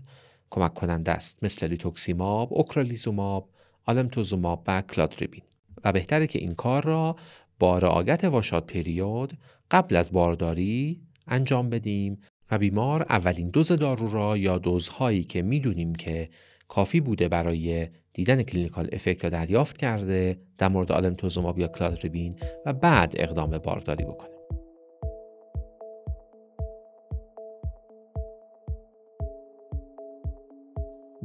کمک 0.51 0.73
کننده 0.73 1.11
است. 1.11 1.43
مثل 1.43 1.67
ریتوکسیماب، 1.67 2.53
اوکرالیزوماب، 2.53 3.49
آلمتوزوماب 3.85 4.63
و 4.67 4.81
کلادریبین 4.81 5.41
و 5.83 5.91
بهتره 5.91 6.27
که 6.27 6.39
این 6.39 6.51
کار 6.51 6.83
را 6.83 7.15
با 7.59 7.77
رعایت 7.77 8.23
washout 8.23 8.65
period 8.65 9.33
قبل 9.71 9.95
از 9.95 10.11
بارداری 10.11 11.01
انجام 11.27 11.69
بدیم 11.69 12.21
و 12.51 12.57
بیمار 12.57 13.05
اولین 13.09 13.49
دوز 13.49 13.71
دارو 13.71 14.11
را 14.11 14.37
یا 14.37 14.57
دوزهایی 14.57 15.23
که 15.23 15.41
می‌دونیم 15.41 15.95
که 15.95 16.29
کافی 16.67 17.01
بوده 17.01 17.27
برای 17.27 17.87
دیدن 18.13 18.43
clinical 18.43 18.89
effect 18.93 19.23
را 19.23 19.29
دریافت 19.29 19.77
کرده 19.77 20.39
در 20.57 20.67
مورد 20.67 20.91
آلمتوزوماب 20.91 21.59
یا 21.59 21.67
کلادریبین 21.67 22.35
و 22.65 22.73
بعد 22.73 23.13
اقدام 23.17 23.49
به 23.49 23.59
بارداری 23.59 24.03
بکنه. 24.03 24.30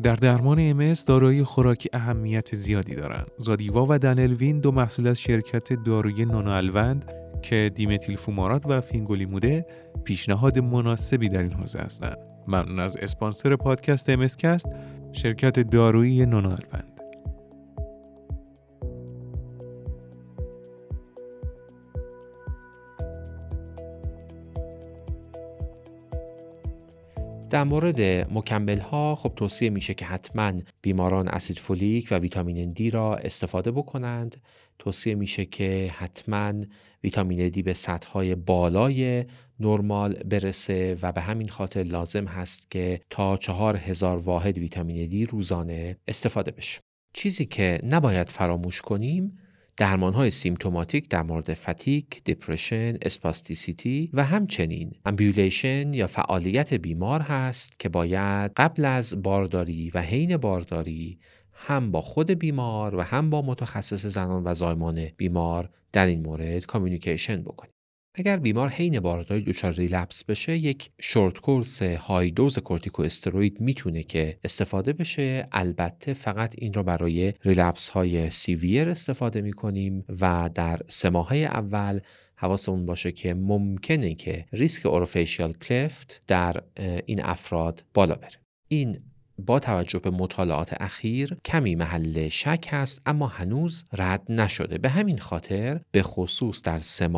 در 0.07 0.17
درمان 0.17 0.59
ام 0.59 0.93
داروی 1.07 1.45
خوراکی 1.45 1.89
اهمیت 1.93 2.55
زیادی 2.55 2.95
دارند. 2.95 3.27
زادیوا 3.39 3.87
و 3.89 3.99
دنلوین 3.99 4.61
دو 4.61 4.73
محصول 4.73 5.07
از 5.07 5.21
شرکت 5.21 5.73
داروی 5.73 6.25
نونوالوند 6.25 7.13
که 7.43 7.71
دیمتیل 7.75 8.17
فومارات 8.17 8.67
و 8.67 8.81
فینگولیموده 8.81 9.67
پیشنهاد 10.05 10.59
مناسبی 10.59 11.29
در 11.29 11.43
این 11.43 11.53
حوزه 11.53 11.79
هستند. 11.79 12.19
ممنون 12.47 12.81
از 12.81 12.97
اسپانسر 12.97 13.57
پادکست 13.57 14.11
امسکست 14.11 14.69
شرکت 15.13 15.61
دارویی 15.61 16.27
نونالوند. 16.27 16.96
در 27.57 27.65
مورد 27.65 28.01
مکمل 28.33 28.79
ها 28.79 29.17
خب 29.17 29.33
توصیه 29.37 29.71
میشه 29.71 29.95
که 29.95 30.05
حتما 30.05 30.53
بیماران 30.83 31.29
اسید 31.29 31.59
فولیک 31.59 32.09
و 32.11 32.15
ویتامین 32.19 32.73
دی 32.73 32.91
را 32.91 33.17
استفاده 33.17 33.71
بکنند. 33.71 34.37
توصیه 34.79 35.15
میشه 35.15 35.45
که 35.45 35.93
حتما 35.97 36.53
ویتامین 37.05 37.49
دی 37.49 37.63
به 37.63 37.73
سطح 37.73 38.09
های 38.09 38.35
بالای 38.35 39.25
نرمال 39.61 40.15
برسه 40.15 40.97
و 41.03 41.13
به 41.13 41.21
همین 41.21 41.49
خاطر 41.49 41.83
لازم 41.83 42.25
هست 42.25 42.71
که 42.71 43.01
تا 43.11 43.37
چهار 43.37 43.77
هزار 43.77 44.19
واحد 44.19 44.59
ویتامین 44.59 45.09
دی 45.09 45.27
روزانه 45.27 45.97
استفاده 46.09 46.51
بشه. 46.51 46.81
چیزی 47.13 47.47
که 47.47 47.81
نباید 47.85 48.29
فراموش 48.29 48.81
کنیم 48.81 49.39
درمان 49.77 50.15
های 50.15 50.31
symptomatic 50.31 51.09
در 51.09 51.23
مورد 51.23 51.55
fatigue، 51.55 52.25
depression، 52.25 52.97
spasticity 53.03 54.11
و 54.13 54.25
همچنین 54.25 54.93
ambulation 55.05 55.95
یا 55.95 56.07
فعالیت 56.07 56.75
بیمار 56.75 57.21
هست 57.21 57.81
که 57.81 57.89
باید 57.89 58.53
قبل 58.57 58.85
از 58.85 59.23
بارداری 59.23 59.91
و 59.95 60.03
حین 60.03 60.37
بارداری 60.37 61.19
هم 61.53 61.91
با 61.91 62.01
خود 62.01 62.31
بیمار 62.31 62.95
و 62.95 63.01
هم 63.01 63.31
با 63.31 63.43
متخصص 63.43 64.07
زنان 64.07 64.43
و 64.45 64.55
زایمان 64.55 65.09
بیمار 65.17 65.71
در 65.93 66.07
این 66.07 66.23
مورد 66.23 66.67
communication 66.67 67.43
بکنیم. 67.43 67.76
اگر 68.19 68.37
بیمار 68.37 68.69
حین 68.69 69.01
بارداری 69.01 69.43
دچار 69.43 69.73
relapse 69.73 70.25
بشه 70.25 70.57
یک 70.57 70.91
short 71.01 71.39
course 71.39 71.83
high 71.83 72.31
dose 72.31 72.59
کورتیکو 72.59 73.03
استروید 73.03 73.61
می‌تونه 73.61 74.03
که 74.03 74.39
استفاده 74.45 74.93
بشه. 74.93 75.49
البته 75.53 76.13
فقط 76.13 76.55
این 76.59 76.75
رو 76.75 76.83
برای 76.83 77.35
relapse 77.45 77.89
های 77.89 78.31
severe 78.31 78.89
استفاده 78.89 79.41
می‌کنیم 79.41 80.05
و 80.21 80.51
در 80.55 80.81
سه 80.89 81.09
اول 81.09 82.01
حواسمون 82.37 82.87
باشه 82.87 83.13
که 83.13 83.35
ممکنه 83.35 84.15
که 84.15 84.45
ریسک 84.53 84.87
orofacial 84.87 85.53
cleft 85.53 86.23
در 86.27 86.63
این 87.07 87.25
افراد 87.25 87.85
بالا 87.95 88.15
بره. 88.15 88.39
این 88.69 88.99
با 89.39 89.59
توجه 89.59 89.99
به 89.99 90.11
مطالعات 90.11 90.75
اخیر 90.81 91.37
کمی 91.45 91.75
محل 91.75 92.29
شک 92.29 92.69
هست 92.71 93.03
اما 93.07 93.27
هنوز 93.27 93.85
رد 93.93 94.23
نشده. 94.29 94.79
به 94.79 94.89
همین 94.89 95.19
خاطر 95.19 95.81
به 95.91 96.03
خصوص 96.03 96.63
در 96.63 96.79
سه 96.79 97.09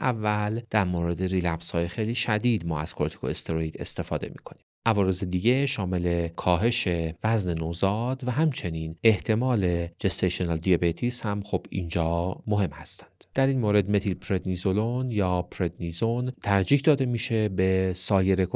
اول 0.00 0.60
در 0.70 0.84
مورد 0.84 1.22
ریلپس 1.22 1.70
های 1.70 1.88
خیلی 1.88 2.14
شدید 2.14 2.66
ما 2.66 2.80
از 2.80 2.94
کورتیکو 2.94 3.26
استروید 3.26 3.76
استفاده 3.80 4.28
می‌کنیم. 4.28 4.64
عوارض 4.86 5.24
دیگه 5.24 5.66
شامل 5.66 6.28
کاهش 6.28 6.88
وزن 7.24 7.58
نوزاد 7.58 8.24
و 8.26 8.30
همچنین 8.30 8.96
احتمال 9.04 9.86
جستیشنال 9.98 10.58
دیابتیس 10.58 11.26
هم 11.26 11.42
خب 11.42 11.66
اینجا 11.70 12.42
مهم 12.46 12.70
هستند. 12.70 13.24
در 13.34 13.46
این 13.46 13.60
مورد 13.60 13.90
متیل 13.90 14.14
پردنیزولون 14.14 15.10
یا 15.10 15.42
پردنیزون 15.42 16.32
ترجیح 16.42 16.80
داده 16.84 17.06
میشه 17.06 17.48
به 17.48 17.92
سایر 17.96 18.48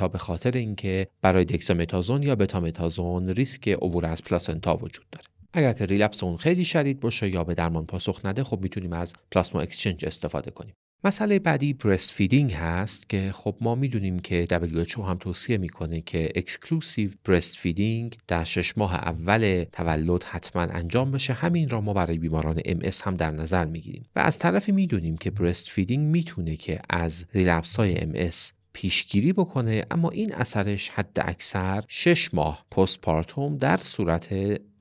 ها 0.00 0.08
به 0.08 0.18
خاطر 0.18 0.50
اینکه 0.50 1.08
برای 1.22 1.44
دکسامتازون 1.44 2.22
یا 2.22 2.34
بتامتازون 2.34 3.28
ریسک 3.28 3.68
عبور 3.68 4.06
از 4.06 4.22
placenta 4.22 4.76
وجود 4.76 5.06
داره. 5.12 5.26
اگر 5.52 5.72
که 5.72 5.86
relapse 5.86 6.22
اون 6.22 6.36
خیلی 6.36 6.64
شدید 6.64 7.00
باشه 7.00 7.34
یا 7.34 7.44
به 7.44 7.54
درمان 7.54 7.86
پاسخ 7.86 8.20
نده 8.24 8.44
خب 8.44 8.60
می‌تونیم 8.62 8.92
از 8.92 9.14
plasma 9.30 9.60
exchange 9.60 10.06
استفاده 10.06 10.50
کنیم. 10.50 10.74
مسئله 11.04 11.38
بعدی 11.38 11.72
breastfeeding 11.72 12.52
هست 12.52 13.08
که 13.08 13.30
خب 13.34 13.56
ما 13.60 13.74
می‌دونیم 13.74 14.18
که 14.18 14.46
WHO 14.50 14.98
هم 14.98 15.16
توصیه 15.20 15.58
می‌کنه 15.58 16.00
که 16.00 16.32
exclusive 16.34 17.10
breastfeeding 17.24 18.16
در 18.28 18.44
شش 18.44 18.78
ماه 18.78 18.94
اول 18.94 19.64
تولد 19.72 20.22
حتما 20.22 20.62
انجام 20.62 21.10
بشه. 21.10 21.32
همین 21.32 21.68
را 21.68 21.80
ما 21.80 21.92
برای 21.92 22.18
بیماران 22.18 22.60
ام 22.64 22.72
اس 22.72 22.80
هم 23.04 23.16
در 23.16 23.30
نظر 23.30 23.64
می‌گیریم. 23.64 24.04
و 24.16 24.20
از 24.20 24.38
طرفی 24.38 24.72
می‌دونیم 24.72 25.16
که 25.16 25.30
breastfeeding 25.30 26.06
می‌تونه 26.06 26.56
که 26.56 26.80
از 26.90 27.24
relapse 27.34 27.76
های 27.76 27.98
ام 27.98 28.14
اس 28.14 28.30
پیشگیری 28.72 29.32
بکنه 29.32 29.84
اما 29.90 30.10
این 30.10 30.34
اثرش 30.34 30.88
حد 30.88 31.18
اکثر 31.20 31.84
شش 31.88 32.34
ماه 32.34 32.66
postpartum 32.70 33.56
در 33.56 33.76
صورت 33.76 34.28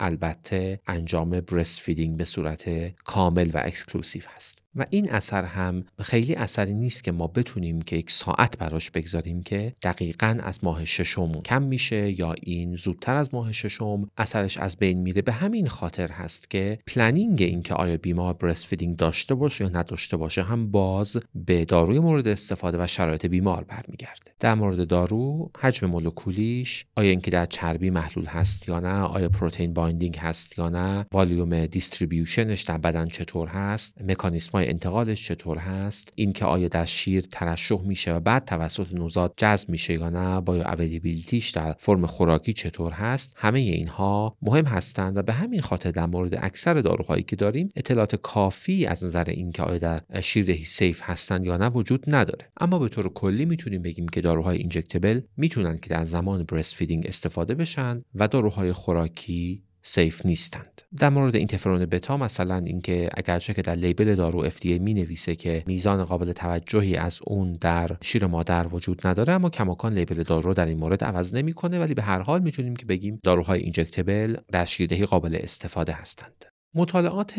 البته 0.01 0.79
انجام 0.88 1.29
breastfeeding 1.29 2.17
به 2.17 2.25
صورت 2.25 2.70
کامل 3.03 3.50
و 3.53 3.62
exclusive 3.63 4.23
هست. 4.36 4.62
و 4.75 4.86
این 4.89 5.12
اثر 5.12 5.43
هم 5.43 5.84
خیلی 6.00 6.36
اثری 6.36 6.74
نیست 6.74 7.03
که 7.03 7.12
ما 7.12 7.27
بتونیم 7.27 7.81
که 7.81 7.96
یک 7.96 8.12
ساعت 8.12 8.58
براش 8.58 8.91
بگذاریم 8.91 9.43
که 9.43 9.74
دقیقا 9.84 10.38
از 10.43 10.63
ماه 10.63 10.86
ششم 10.86 11.41
کم 11.41 11.63
میشه 11.63 12.20
یا 12.20 12.36
این 12.41 12.75
زودتر 12.75 13.15
از 13.15 13.34
ماه 13.34 13.53
ششم 13.53 14.10
اثرش 14.17 14.58
از 14.58 14.77
بین 14.77 15.01
میره. 15.01 15.22
به 15.22 15.31
همین 15.31 15.67
خاطر 15.67 16.12
هست 16.12 16.50
که 16.50 16.79
planning 16.88 17.41
این 17.41 17.63
که 17.63 17.74
آیا 17.74 17.98
بیمار 17.98 18.34
breastfeeding 18.33 18.97
داشته 18.98 19.36
باشه 19.36 19.63
یا 19.63 19.70
نداشته 19.70 20.17
باشه 20.17 20.43
هم 20.43 20.72
باز 20.72 21.17
به 21.36 21.65
داروی 21.65 22.00
مورد 22.00 22.27
استفاده 22.27 22.84
و 22.84 22.88
شرایط 22.88 23.25
بیمار 23.25 23.63
برمیگرده. 23.63 24.31
در 24.39 24.55
مورد 24.55 24.88
دارو 24.88 25.51
حجم 25.60 25.88
مولکولیش 25.88 26.86
آیا 26.96 27.10
اینکه 27.10 27.31
در 27.31 27.46
چربی 27.46 27.89
محلول 27.89 28.25
هست 28.25 28.70
یا 28.70 28.79
نه 28.79 29.01
آیا 29.01 29.29
protein 29.29 29.73
binding 29.91 30.17
هست 30.17 30.60
یا 30.60 30.69
نه 30.69 31.05
volume 31.11 31.65
distribution 31.65 32.48
ش 32.48 32.61
در 32.62 32.77
بدن 32.77 33.07
چطور 33.07 33.48
هست 33.48 34.01
مکانیسم 34.01 34.51
های 34.51 34.69
انتقالش 34.69 35.27
چطور 35.27 35.57
هست 35.57 36.13
اینکه 36.15 36.45
آیا 36.45 36.67
در 36.67 36.86
شیر 36.86 37.21
ترشح 37.31 37.81
میشه 37.81 38.13
و 38.13 38.19
بعد 38.19 38.45
توسط 38.45 38.93
نوزاد 38.93 39.33
جذب 39.38 39.69
میشه 39.69 39.93
یا 39.93 40.10
نه 40.10 40.41
bioavailability 40.41 40.55
ش 40.55 41.50
در 41.50 41.75
فرم 41.79 42.05
خوراکی 42.05 42.53
چطور 42.53 42.91
هست 42.91 43.33
همه 43.36 43.60
اینها 43.60 44.38
مهم 44.41 44.65
هستند 44.65 45.17
و 45.17 45.21
به 45.21 45.33
همین 45.33 45.62
خاطر 45.62 45.91
در 45.91 46.05
مورد 46.05 46.36
اکثر 46.36 46.74
داروهایی 46.74 47.24
که 47.24 47.36
داریم 47.36 47.69
اطلاعات 47.75 48.15
کافی 48.15 48.86
از 48.86 49.03
نظر 49.03 49.24
اینکه 49.27 49.63
آیا 49.63 49.77
در 49.77 50.00
شیردهی 50.21 50.63
safe 50.63 51.01
هستند 51.03 51.45
یا 51.45 51.57
نه 51.57 51.67
وجود 51.67 52.03
نداره. 52.07 52.51
اما 52.60 52.79
به 52.79 52.89
طور 52.89 53.10
کلی 53.10 53.45
می‌تونیم 53.45 53.81
بگیم 53.81 54.07
که 54.07 54.21
داروهای 54.21 54.57
injectable 54.57 55.21
می‌تونن 55.38 55.75
که 55.75 55.89
در 55.89 56.05
زمان 56.05 56.43
breastfeeding 56.43 57.05
استفاده 57.07 57.55
بشن 57.55 58.01
و 58.15 58.27
داروهای 58.27 58.74
خوراکی 58.74 59.63
safe 59.81 60.25
نیستند. 60.25 60.81
در 60.97 61.09
مورد 61.09 61.35
اینترفرون 61.35 61.85
بتا 61.85 62.17
مثلا 62.17 62.57
اینکه 62.57 63.09
اگرچه 63.17 63.53
که 63.53 63.61
در 63.61 63.75
label 63.75 64.15
دارو 64.15 64.50
FDA 64.50 64.79
می 64.79 64.93
نویسه 64.93 65.35
که 65.35 65.63
میزان 65.67 66.03
قابل 66.03 66.31
توجهی 66.31 66.95
از 66.95 67.19
اون 67.23 67.53
در 67.53 67.97
شیر 68.01 68.25
مادر 68.25 68.67
وجود 68.71 69.07
نداره 69.07 69.33
اما 69.33 69.50
کماکان 69.50 69.93
label 69.93 70.23
دارو 70.23 70.53
در 70.53 70.65
این 70.65 70.77
مورد 70.77 71.03
عوض 71.03 71.35
نمی‌کنه 71.35 71.79
ولی 71.79 71.93
به 71.93 72.01
هر 72.01 72.21
حال 72.21 72.41
می‌تونیم 72.41 72.75
که 72.75 72.85
بگیم 72.85 73.19
داروهای 73.23 73.59
injectable 73.59 74.35
در 74.51 74.65
شیردهی 74.65 75.05
قابل 75.05 75.38
استفاده 75.41 75.93
هستند. 75.93 76.50
مطالعات 76.75 77.33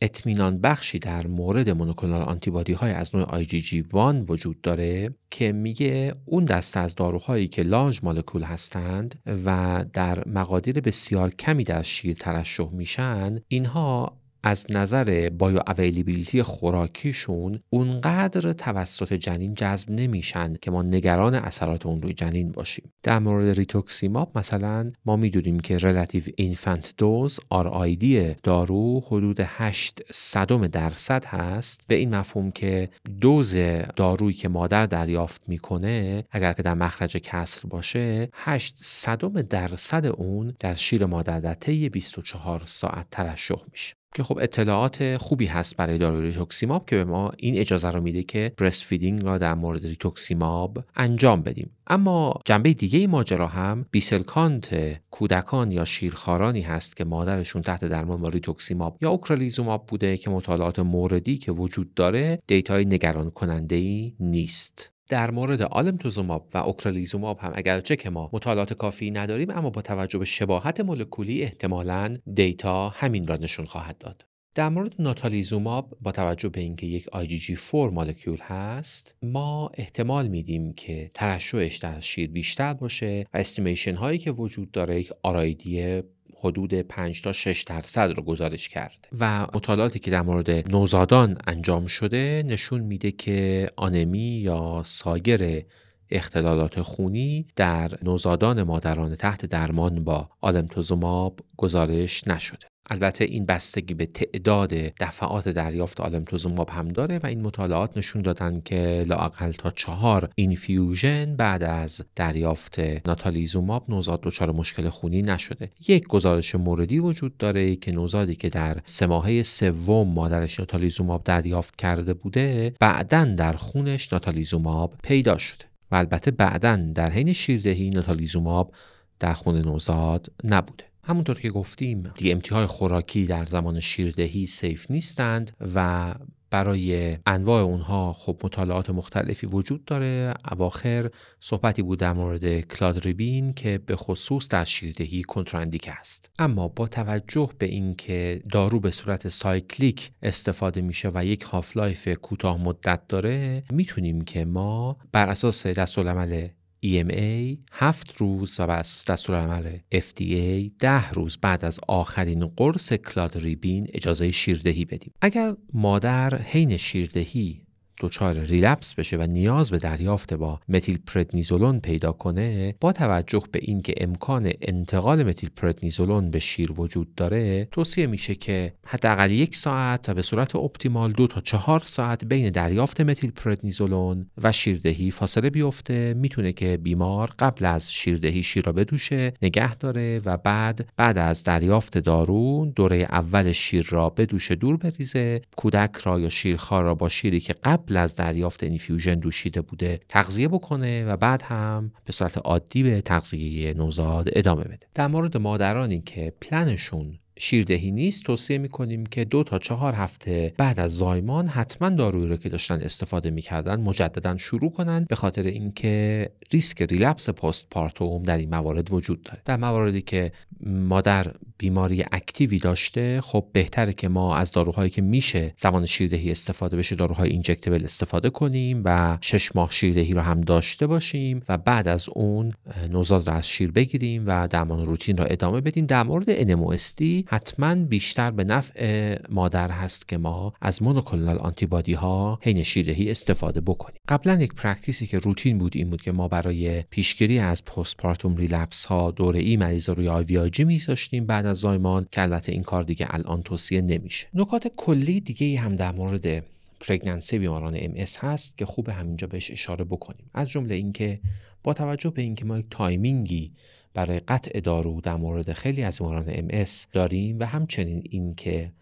اطمینان 0.00 0.60
بخشی 0.60 0.98
در 0.98 1.26
مورد 1.26 1.70
monoclonal 1.70 2.22
antibody 2.22 2.72
های 2.72 2.90
از 2.90 3.16
نوع 3.16 3.44
IgG1 3.44 3.94
وجود 4.28 4.60
داره 4.60 5.14
که 5.30 5.52
میگه 5.52 6.14
اون 6.24 6.44
دسته 6.44 6.80
از 6.80 6.94
داروهایی 6.94 7.48
که 7.48 7.62
large 7.62 8.00
molecule 8.02 8.42
هستند 8.42 9.22
و 9.44 9.84
در 9.92 10.28
مقادیر 10.28 10.80
بسیار 10.80 11.30
کمی 11.30 11.64
در 11.64 11.82
شیر 11.82 12.14
ترشح 12.14 12.68
میشن 12.72 13.40
اینها 13.48 14.18
از 14.46 14.66
نظر 14.70 15.28
bioavailability 15.28 16.42
خوراکیشون 16.42 17.60
اونقدر 17.70 18.52
توسط 18.52 19.12
جنین 19.12 19.54
جذب 19.54 19.90
نمیشن 19.90 20.54
که 20.62 20.70
ما 20.70 20.82
نگران 20.82 21.34
اثرات 21.34 21.86
اون 21.86 22.02
روی 22.02 22.12
جنین 22.12 22.52
باشیم. 22.52 22.92
در 23.02 23.18
مورد 23.18 23.56
ریتوکسیماب 23.56 24.38
مثلا 24.38 24.92
ما 25.04 25.16
می‌دونیم 25.16 25.60
که 25.60 25.78
relative 25.78 26.22
infant 26.36 26.94
dose 26.98 27.40
آر 27.50 27.96
دارو 28.42 29.00
حدود 29.06 29.40
8 29.40 30.00
صدم 30.12 30.66
درصد 30.66 31.24
هست. 31.24 31.84
به 31.88 31.94
این 31.94 32.14
مفهوم 32.14 32.50
که 32.50 32.88
دوز 33.20 33.56
دارویی 33.96 34.34
که 34.34 34.48
مادر 34.48 34.86
دریافت 34.86 35.42
می‌کنه 35.48 36.24
اگر 36.30 36.52
که 36.52 36.62
در 36.62 36.74
مخرج 36.74 37.16
کسر 37.16 37.68
باشه 37.68 38.28
8 38.32 38.74
صدم 38.80 39.42
درصد 39.42 40.06
اون 40.06 40.54
در 40.60 40.74
شیر 40.74 41.06
مادر 41.06 41.40
در 41.40 41.54
طی 41.54 41.88
24 41.88 42.62
ساعت 42.64 43.06
ترشح 43.10 43.62
میشه. 43.72 43.96
که 44.16 44.22
خب 44.22 44.38
اطلاعات 44.38 45.16
خوبی 45.16 45.46
هست 45.46 45.76
برای 45.76 45.98
داروی 45.98 46.26
ریتوکسیماب 46.26 46.86
که 46.86 46.96
به 46.96 47.04
ما 47.04 47.32
این 47.36 47.58
اجازه 47.58 47.90
رو 47.90 48.00
میده 48.00 48.22
که 48.22 48.52
breastfeeding 48.58 49.22
را 49.22 49.38
در 49.38 49.54
مورد 49.54 49.86
ریتوکسیماب 49.86 50.84
انجام 50.96 51.42
بدیم. 51.42 51.70
اما 51.86 52.40
جنبه 52.44 52.72
دیگه 52.72 53.06
ماجرا 53.06 53.46
هم 53.46 53.86
B 53.90 54.01
cell 54.01 54.43
count 54.43 54.96
کودکان 55.10 55.70
یا 55.70 55.84
شیرخوارانی 55.84 56.60
هست 56.60 56.96
که 56.96 57.04
مادرشون 57.04 57.62
تحت 57.62 57.84
درمان 57.84 58.20
با 58.20 58.28
ریتوکسیماب 58.28 58.98
یا 59.02 59.10
اوکرالیزوماب 59.10 59.86
بوده 59.86 60.16
که 60.16 60.30
مطالعات 60.30 60.78
موردی 60.78 61.38
که 61.38 61.52
وجود 61.52 61.94
داره 61.94 62.38
data 62.46 62.76
ی 62.76 62.84
نگران 62.84 63.30
کننده 63.30 63.76
ای 63.76 64.14
نیست. 64.20 64.95
در 65.08 65.30
مورد 65.30 65.62
آلمتوزوماب 65.62 66.48
و 66.54 66.58
اوکرالیزوماب 66.58 67.38
هم 67.38 67.52
اگرچه 67.54 67.96
که 67.96 68.10
ما 68.10 68.30
مطالعات 68.32 68.72
کافی 68.72 69.10
نداریم 69.10 69.50
اما 69.50 69.70
با 69.70 69.82
توجه 69.82 70.18
به 70.18 70.24
شباهت 70.24 70.80
مولکولی 70.80 71.42
احتمالا 71.42 72.16
data 72.34 72.88
همین 72.88 73.26
را 73.26 73.36
نشون 73.36 73.64
خواهد 73.66 73.98
داد. 73.98 74.26
در 74.54 74.68
مورد 74.68 74.94
ناتالیزوماب 74.98 75.98
با 76.00 76.12
توجه 76.12 76.48
به 76.48 76.60
اینکه 76.60 76.86
یک 76.86 77.06
IgG4 77.06 77.74
molecule 77.74 78.38
هست 78.40 79.14
ما 79.22 79.70
احتمال 79.74 80.28
میدیم 80.28 80.72
که 80.72 81.10
ترشحش 81.14 81.76
در 81.76 82.00
شیر 82.00 82.30
بیشتر 82.30 82.74
باشه 82.74 83.26
و 83.34 83.38
estimation 83.38 83.94
هایی 83.94 84.18
که 84.18 84.30
وجود 84.30 84.70
داره 84.70 85.00
یک 85.00 85.12
RID 85.22 85.82
ای 85.82 86.02
حدود 86.40 86.74
5 86.74 87.22
تا 87.22 87.32
6 87.32 87.62
درصد 87.62 88.12
رو 88.16 88.22
گزارش 88.22 88.68
کرد. 88.68 89.08
و 89.20 89.46
مطالعاتی 89.54 89.98
که 89.98 90.10
در 90.10 90.22
مورد 90.22 90.50
نوزادان 90.50 91.38
انجام 91.46 91.86
شده 91.86 92.42
نشون 92.46 92.80
میده 92.80 93.10
که 93.10 93.70
آنمی 93.76 94.40
یا 94.40 94.82
سایر 94.84 95.64
اختلالات 96.10 96.82
خونی 96.82 97.46
در 97.56 97.90
نوزادان 98.02 98.62
مادران 98.62 99.14
تحت 99.14 99.46
درمان 99.46 100.04
با 100.04 100.28
آلمتوزوماب 100.40 101.40
گزارش 101.56 102.28
نشده. 102.28 102.66
البته 102.90 103.24
این 103.24 103.46
بستگی 103.46 103.94
به 103.94 104.06
تعداد 104.06 104.74
دفعات 104.74 105.48
دریافت 105.48 106.00
آلمتوزوماب 106.00 106.70
هم 106.70 106.88
داره 106.88 107.18
و 107.18 107.26
این 107.26 107.42
مطالعات 107.42 107.96
نشون 107.96 108.22
دادن 108.22 108.60
که 108.60 109.04
لاقل 109.08 109.52
تا 109.52 109.70
چهار 109.70 110.30
اینفیوژن 110.34 111.36
بعد 111.36 111.62
از 111.62 112.04
دریافت 112.16 112.78
ناتالیزوماب 113.06 113.84
نوزاد 113.88 114.20
دچار 114.22 114.52
مشکل 114.52 114.88
خونی 114.88 115.22
نشده. 115.22 115.70
یک 115.88 116.08
گزارش 116.08 116.54
موردی 116.54 116.98
وجود 116.98 117.36
داره 117.36 117.76
که 117.76 117.92
نوزادی 117.92 118.34
که 118.34 118.48
در 118.48 118.76
سه 118.84 119.06
ماهه 119.06 119.42
سوم 119.42 120.08
مادرش 120.08 120.60
ناتالیزوماب 120.60 121.24
دریافت 121.24 121.76
کرده 121.76 122.14
بوده 122.14 122.74
بعدا 122.80 123.24
در 123.24 123.52
خونش 123.52 124.12
ناتالیزوماب 124.12 124.94
پیدا 125.02 125.38
شده 125.38 125.64
و 125.90 125.94
البته 125.96 126.30
بعدا 126.30 126.76
در 126.94 127.10
حین 127.10 127.32
شیردهی 127.32 127.90
ناتالیزوماب 127.90 128.74
در 129.20 129.32
خون 129.32 129.56
نوزاد 129.56 130.32
نبوده. 130.44 130.84
همونطور 131.06 131.40
که 131.40 131.50
گفتیم 131.50 132.12
DMT 132.16 132.40
های 132.50 132.66
خوراکی 132.66 133.26
در 133.26 133.46
زمان 133.46 133.80
شیردهی 133.80 134.46
safe 134.46 134.90
نیستند 134.90 135.50
و 135.74 136.14
برای 136.50 137.18
انواع 137.26 137.62
اونها 137.62 138.12
خب 138.12 138.40
مطالعات 138.44 138.90
مختلفی 138.90 139.46
وجود 139.46 139.84
داره. 139.84 140.34
اواخر 140.50 141.10
صحبتی 141.40 141.82
بود 141.82 141.98
در 141.98 142.12
مورد 142.12 142.60
کلادریبین 142.60 143.52
که 143.52 143.78
به 143.86 143.96
خصوص 143.96 144.48
در 144.48 144.64
شیردهی 144.64 145.22
contraindicated 145.22 145.88
است. 145.98 146.30
اما 146.38 146.68
با 146.68 146.86
توجه 146.86 147.50
به 147.58 147.66
اینکه 147.66 148.42
دارو 148.52 148.80
به 148.80 148.90
صورت 148.90 149.28
cyclic 149.28 150.10
استفاده 150.22 150.80
میشه 150.80 151.10
و 151.14 151.24
یک 151.24 151.42
half-life 151.42 152.08
کوتاه 152.08 152.62
مدت 152.62 153.08
داره 153.08 153.62
می‌تونیم 153.70 154.20
که 154.20 154.44
ما 154.44 154.96
بر 155.12 155.28
اساس 155.28 155.66
دستورالعمل 155.66 156.48
EMA 156.84 157.58
هفت 157.72 158.16
روز 158.16 158.60
و 158.60 158.66
بس 158.66 159.10
دستورالعمل 159.10 159.78
FDA 159.94 160.70
ده 160.78 161.10
روز 161.10 161.38
بعد 161.42 161.64
از 161.64 161.80
آخرین 161.88 162.46
قرص 162.46 162.92
کلادریبین 162.92 163.86
اجازه 163.92 164.30
شیردهی 164.30 164.84
بدیم. 164.84 165.12
اگر 165.20 165.56
مادر 165.72 166.42
حین 166.42 166.76
شیردهی 166.76 167.65
دچار 168.00 168.34
ریلپس 168.34 168.94
بشه 168.94 169.16
و 169.16 169.22
نیاز 169.22 169.70
به 169.70 169.78
دریافت 169.78 170.34
با 170.34 170.60
متیل 170.68 170.98
پردنیزولون 171.06 171.80
پیدا 171.80 172.12
کنه 172.12 172.74
با 172.80 172.92
توجه 172.92 173.42
به 173.52 173.58
اینکه 173.62 173.94
امکان 173.96 174.52
انتقال 174.60 175.22
متیل 175.22 175.50
پردنیزولون 175.56 176.30
به 176.30 176.38
شیر 176.38 176.72
وجود 176.80 177.14
داره 177.14 177.68
توصیه 177.70 178.06
میشه 178.06 178.34
که 178.34 178.72
حداقل 178.86 179.30
یک 179.30 179.56
ساعت 179.56 180.08
و 180.08 180.14
به 180.14 180.22
صورت 180.22 180.56
اپتیمال 180.56 181.12
دو 181.12 181.26
تا 181.26 181.40
چهار 181.40 181.82
ساعت 181.84 182.24
بین 182.24 182.50
دریافت 182.50 183.00
متیل 183.00 183.30
پردنیزولون 183.30 184.26
و 184.42 184.52
شیردهی 184.52 185.10
فاصله 185.10 185.50
بیفته. 185.50 186.14
می‌تونه 186.14 186.52
که 186.52 186.76
بیمار 186.76 187.32
قبل 187.38 187.64
از 187.64 187.92
شیردهی 187.92 188.42
شیر 188.42 188.64
را 188.64 188.72
بدوشه 188.72 189.32
نگه 189.42 189.74
داره 189.74 190.20
و 190.24 190.36
بعد 190.36 190.88
بعد 190.96 191.18
از 191.18 191.42
دریافت 191.42 191.98
دارو 191.98 192.72
دوره 192.76 192.96
اول 192.96 193.52
شیر 193.52 193.86
را 193.90 194.10
بدوشه 194.10 194.54
دور 194.54 194.76
بریزه 194.76 195.42
کودک 195.56 195.96
را 195.96 196.20
یا 196.20 196.28
شیرخوار 196.28 196.84
را 196.84 196.94
با 196.94 197.08
شیری 197.08 197.40
که 197.40 197.52
قبل 197.52 197.85
قبل 197.86 197.96
از 197.96 198.14
دریافت 198.14 198.62
infusion 198.62 199.14
دوشیده 199.14 199.60
بوده 199.60 200.00
تغذیه 200.08 200.48
بکنه 200.48 201.04
و 201.04 201.16
بعد 201.16 201.42
هم 201.42 201.92
به 202.04 202.12
صورت 202.12 202.38
عادی 202.38 202.82
به 202.82 203.00
تغذیه 203.00 203.74
نوزاد 203.74 204.28
ادامه 204.32 204.64
بده. 204.64 204.86
در 204.94 205.06
مورد 205.06 205.36
مادرانی 205.36 206.00
که 206.00 206.32
پلنشون 206.40 207.18
شیردهی 207.38 207.90
نیست 207.90 208.24
توصیه 208.24 208.58
می‌کنیم 208.58 209.06
که 209.06 209.24
دو 209.24 209.44
تا 209.44 209.58
چهار 209.58 209.94
هفته 209.94 210.54
بعد 210.58 210.80
از 210.80 210.96
زایمان 210.96 211.46
حتما 211.46 211.90
دارویی 211.90 212.26
رو 212.26 212.36
که 212.36 212.48
داشتن 212.48 212.80
استفاده 212.80 213.30
می‌کردن 213.30 213.80
مجددا 213.80 214.36
شروع 214.36 214.70
کنن 214.70 215.06
به 215.08 215.16
خاطر 215.16 215.42
اینکه 215.42 216.28
ریسک 216.52 216.82
relapse 216.82 217.30
postpartum 217.30 218.22
در 218.22 218.38
این 218.38 218.50
موارد 218.50 218.92
وجود 218.92 219.22
داره. 219.22 219.42
در 219.44 219.56
مواردی 219.56 220.02
که 220.02 220.32
مادر 220.66 221.26
بیماری 221.58 222.04
active 222.12 222.51
ی 222.51 222.58
داشته 222.58 223.20
خب 223.20 223.46
بهتره 223.52 223.92
که 223.92 224.08
ما 224.08 224.36
از 224.36 224.52
داروهایی 224.52 224.90
که 224.90 225.02
میشه 225.02 225.52
زمان 225.56 225.86
شیردهی 225.86 226.30
استفاده 226.30 226.76
بشه 226.76 226.94
داروهای 226.96 227.30
injectable 227.30 227.84
استفاده 227.84 228.30
کنیم 228.30 228.82
و 228.84 229.18
شش 229.20 229.56
ماه 229.56 229.70
شیردهی 229.70 230.14
رو 230.14 230.20
هم 230.20 230.40
داشته 230.40 230.86
باشیم 230.86 231.42
و 231.48 231.58
بعد 231.58 231.88
از 231.88 232.08
اون 232.08 232.52
نوزاد 232.90 233.28
رو 233.28 233.34
از 233.34 233.48
شیر 233.48 233.70
بگیریم 233.70 234.24
و 234.26 234.48
درمان 234.48 234.86
روتین 234.86 235.16
رو 235.16 235.26
ادامه 235.30 235.60
بدیم. 235.60 235.86
در 235.86 236.02
مورد 236.02 236.42
NMOSD 236.42 237.25
حتما 237.28 237.74
بیشتر 237.74 238.30
به 238.30 238.44
نفع 238.44 239.16
مادر 239.30 239.70
هست 239.70 240.08
که 240.08 240.18
ما 240.18 240.52
از 240.60 240.82
monoclonal 240.82 241.38
antibody 241.38 241.92
ها 241.92 242.38
حین 242.42 242.62
شیردهی 242.62 243.10
استفاده 243.10 243.60
بکنیم. 243.60 244.00
قبلا 244.08 244.34
یک 244.34 244.54
practice 244.54 245.00
ی 245.00 245.06
که 245.06 245.18
روتین 245.18 245.58
بود 245.58 245.72
این 245.76 245.90
بود 245.90 246.02
که 246.02 246.12
ما 246.12 246.28
برای 246.28 246.82
پیشگیری 246.82 247.38
از 247.38 247.64
postpartum 247.64 248.36
relapse 248.36 248.84
ها 248.84 249.10
دوره 249.10 249.40
ای 249.40 249.56
مریض 249.56 249.88
روی 249.88 250.08
IVIG 250.08 250.64
میذاشتیم. 250.64 251.26
بعد 251.26 251.46
از 251.46 251.56
زایمان 251.56 252.06
که 252.12 252.22
البته 252.22 252.52
این 252.52 252.62
کار 252.62 252.82
دیگه 252.82 253.06
الان 253.10 253.42
توصیه 253.42 253.80
نمیشه. 253.80 254.26
نکات 254.34 254.72
کلی 254.76 255.20
دیگه 255.20 255.60
هم 255.60 255.76
در 255.76 255.92
مورد 255.92 256.44
pregnancy 256.80 257.38
بیماران 257.38 257.74
MS 257.76 257.94
هست 258.18 258.58
که 258.58 258.66
خوب 258.66 258.88
همینجا 258.88 259.26
بهش 259.26 259.50
اشاره 259.50 259.84
بکنیم. 259.84 260.30
از 260.34 260.48
جمله 260.48 260.74
اینکه 260.74 261.20
با 261.62 261.74
توجه 261.74 262.10
به 262.10 262.22
اینکه 262.22 262.44
ما 262.44 262.58
یک 262.58 262.66
timing 262.70 263.40
ی 263.40 263.52
برای 263.96 264.20
قطع 264.20 264.60
دارو 264.60 265.00
در 265.00 265.16
مورد 265.16 265.52
خیلی 265.52 265.82
از 265.82 266.00
بیماران 266.00 266.28
MS 266.28 266.64
داریم 266.92 267.38
و 267.38 267.44
همچنین 267.44 268.02
اینکه 268.10 268.72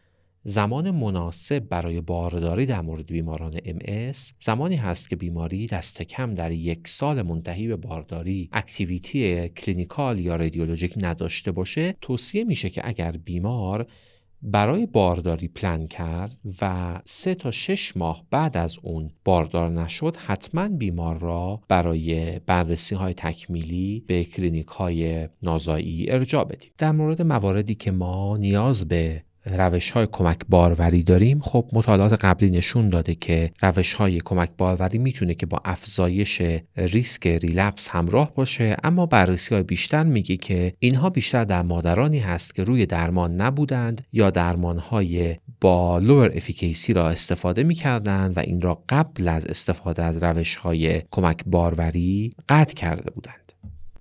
زمان 0.45 0.91
مناسب 0.91 1.59
برای 1.59 2.01
بارداری 2.01 2.67
در 2.67 2.81
مورد 2.81 3.07
بیماران 3.07 3.55
MS 3.65 4.13
زمانی 4.41 4.77
هست 4.77 5.09
که 5.09 5.17
بیماری 5.17 5.67
دست 5.67 6.03
کم 6.03 6.35
در 6.35 6.53
یک 6.53 6.89
سال 6.89 7.23
منتهی 7.23 7.69
به 7.69 7.77
بارداری 7.77 8.49
activity 8.53 9.49
clinical 9.49 10.19
یا 10.19 10.37
radiologic 10.37 10.95
نداشته 10.97 11.53
باشه 11.53 11.95
توصیه 12.01 12.45
میشه 12.45 12.71
که 12.71 12.83
اگر 12.85 13.13
بیمار 13.13 13.87
برای 14.45 14.87
بارداری 14.87 15.49
پلن 15.49 15.87
کرد 15.87 16.37
و 16.61 16.95
سه 17.05 17.35
تا 17.35 17.51
شش 17.51 17.97
ماه 17.97 18.25
بعد 18.31 18.57
از 18.57 18.79
اون 18.83 19.11
باردار 19.25 19.71
نشد 19.71 20.17
حتما 20.17 20.69
بیمار 20.69 21.19
را 21.19 21.61
برای 21.69 22.39
بررسی 22.47 22.95
های 22.95 23.15
تکمیلی 23.15 24.05
به 24.07 24.25
کلینیک 24.25 24.67
های 24.67 25.29
نازایی 25.43 26.11
ارجاع 26.11 26.45
بدیم. 26.45 26.71
در 26.79 26.93
مورد 26.93 27.23
مواردی 27.23 27.75
که 27.75 27.91
ما 27.91 28.37
نیاز 28.37 28.89
به 28.89 29.23
روش 29.47 29.91
های 29.91 30.07
کمک 30.13 30.39
باروری 30.49 31.03
داریم. 31.03 31.41
خب 31.41 31.71
مطالعات 31.73 32.25
قبلی 32.25 32.51
نشون 32.51 32.89
داده 32.89 33.15
که 33.15 33.51
روش 33.63 33.93
های 33.93 34.21
کمک 34.21 34.51
باروری 34.59 34.99
می‌تونه 34.99 35.35
که 35.35 35.47
با 35.47 35.61
افزایش 35.65 36.43
ریسک 36.77 37.27
relapse 37.27 37.89
همراه 37.89 38.35
باشه 38.35 38.77
اما 38.85 39.07
بررسی 39.07 39.55
های 39.55 39.63
بیشتر 39.63 40.05
میگه 40.05 40.37
که 40.37 40.75
اینها 40.79 41.11
بیشتر 41.11 41.45
در 41.45 41.63
مادرانی 41.63 42.19
هست 42.19 42.55
که 42.55 42.65
روی 42.65 42.87
درمان 42.87 43.37
نبودند 43.37 44.07
یا 44.13 44.31
درمان 44.31 44.79
های 44.79 45.37
با 45.61 45.99
lower 45.99 46.33
efficacy 46.35 46.93
را 46.93 47.09
استفاده 47.09 47.63
می‌کردند 47.63 48.37
و 48.37 48.41
این 48.41 48.61
را 48.61 48.83
قبل 48.89 49.29
از 49.29 49.47
استفاده 49.47 50.03
از 50.03 50.23
روش 50.23 50.55
های 50.55 51.03
کمک 51.11 51.41
باروری 51.47 52.35
قطع 52.49 52.75
کرده 52.75 53.11
بودند. 53.11 53.53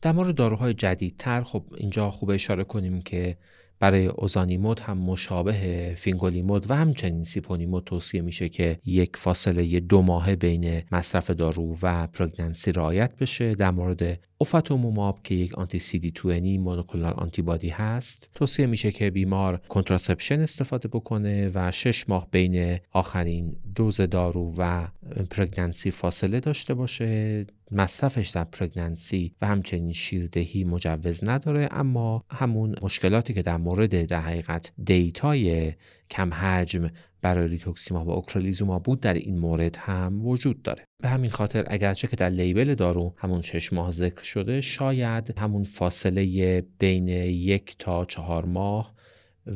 در 0.02 0.12
مورد 0.12 0.36
داروهای 0.36 0.74
جدیدتر 0.74 1.44
خب 1.44 1.64
اینجا 1.78 2.12
خوب 2.12 2.30
اشاره 2.30 2.64
کنیم 2.64 3.02
که 3.02 3.38
برای 3.84 4.06
اوزانیمود 4.08 4.80
هم 4.80 4.98
مشابه 4.98 5.94
فینگولیمود 5.98 6.72
و 6.72 6.76
همچنین 6.76 7.24
سیپونیمود 7.24 7.84
توصیه 7.84 8.22
میشه 8.22 8.50
که 8.50 8.80
یک 8.86 9.18
فاصله 9.18 9.80
دو 9.80 10.02
ماهه 10.02 10.36
بین 10.36 10.82
مصرف 10.92 11.30
دارو 11.30 11.78
و 11.82 12.08
pregnancy 12.08 12.72
رعایت 12.72 13.16
بشه. 13.18 13.56
در 13.56 13.72
مورد 13.72 14.20
اوفاتوموماب 14.38 15.20
که 15.24 15.36
یک 15.36 15.58
anti 15.58 15.80
CD 15.80 16.12
20 16.12 16.26
monoclonal 16.60 17.14
antibody 17.14 17.70
هست 17.70 18.30
توصیه 18.36 18.66
میشه 18.66 18.92
که 18.92 19.10
بیمار 19.10 19.62
contraception 19.70 20.40
استفاده 20.40 20.88
بکنه 20.88 21.52
و 21.54 21.72
شش 21.72 22.10
ماه 22.10 22.28
بین 22.32 22.80
آخرین 22.92 23.56
دوز 23.76 24.02
دارو 24.02 24.54
و 24.58 24.88
pregnancy 25.30 25.92
فاصله 25.92 26.40
داشته 26.40 26.74
باشه. 26.74 27.46
مصرفش 27.74 28.30
در 28.30 28.44
pregnancy 28.44 29.36
و 29.42 29.48
همچنین 29.48 29.94
شیردهی 29.94 30.64
مجوز 30.64 31.30
نداره 31.30 31.70
اما 31.72 32.24
همون 32.32 32.76
مشکلاتی 32.82 33.34
که 33.34 33.42
در 33.42 33.58
مورد 33.58 34.06
در 34.06 34.22
حقیقت 34.22 34.72
data 34.84 35.56
ی 35.56 35.74
کم 36.10 36.34
حجم 36.34 36.88
برای 37.22 37.48
ریتوکسیماب 37.48 38.06
و 38.06 38.10
اوکرلیزوماب 38.10 38.80
بود 38.80 39.00
در 39.00 39.14
این 39.14 39.40
مورد 39.40 39.76
هم 39.76 40.26
وجود 40.26 40.62
داره. 40.62 40.86
به 41.04 41.10
همین 41.10 41.30
خاطر 41.30 41.66
اگرچه 41.68 42.08
که 42.08 42.16
در 42.16 42.30
label 42.30 42.76
دارو 42.76 43.14
همون 43.18 43.42
شش 43.42 43.74
ماه 43.74 43.92
ذکر 43.92 44.24
شده 44.24 44.62
شاید 44.62 45.34
همون 45.38 45.64
فاصله 45.64 46.62
بین 46.80 47.08
یک 47.08 47.76
تا 47.80 48.06
چهار 48.06 48.46
ماه 48.46 48.94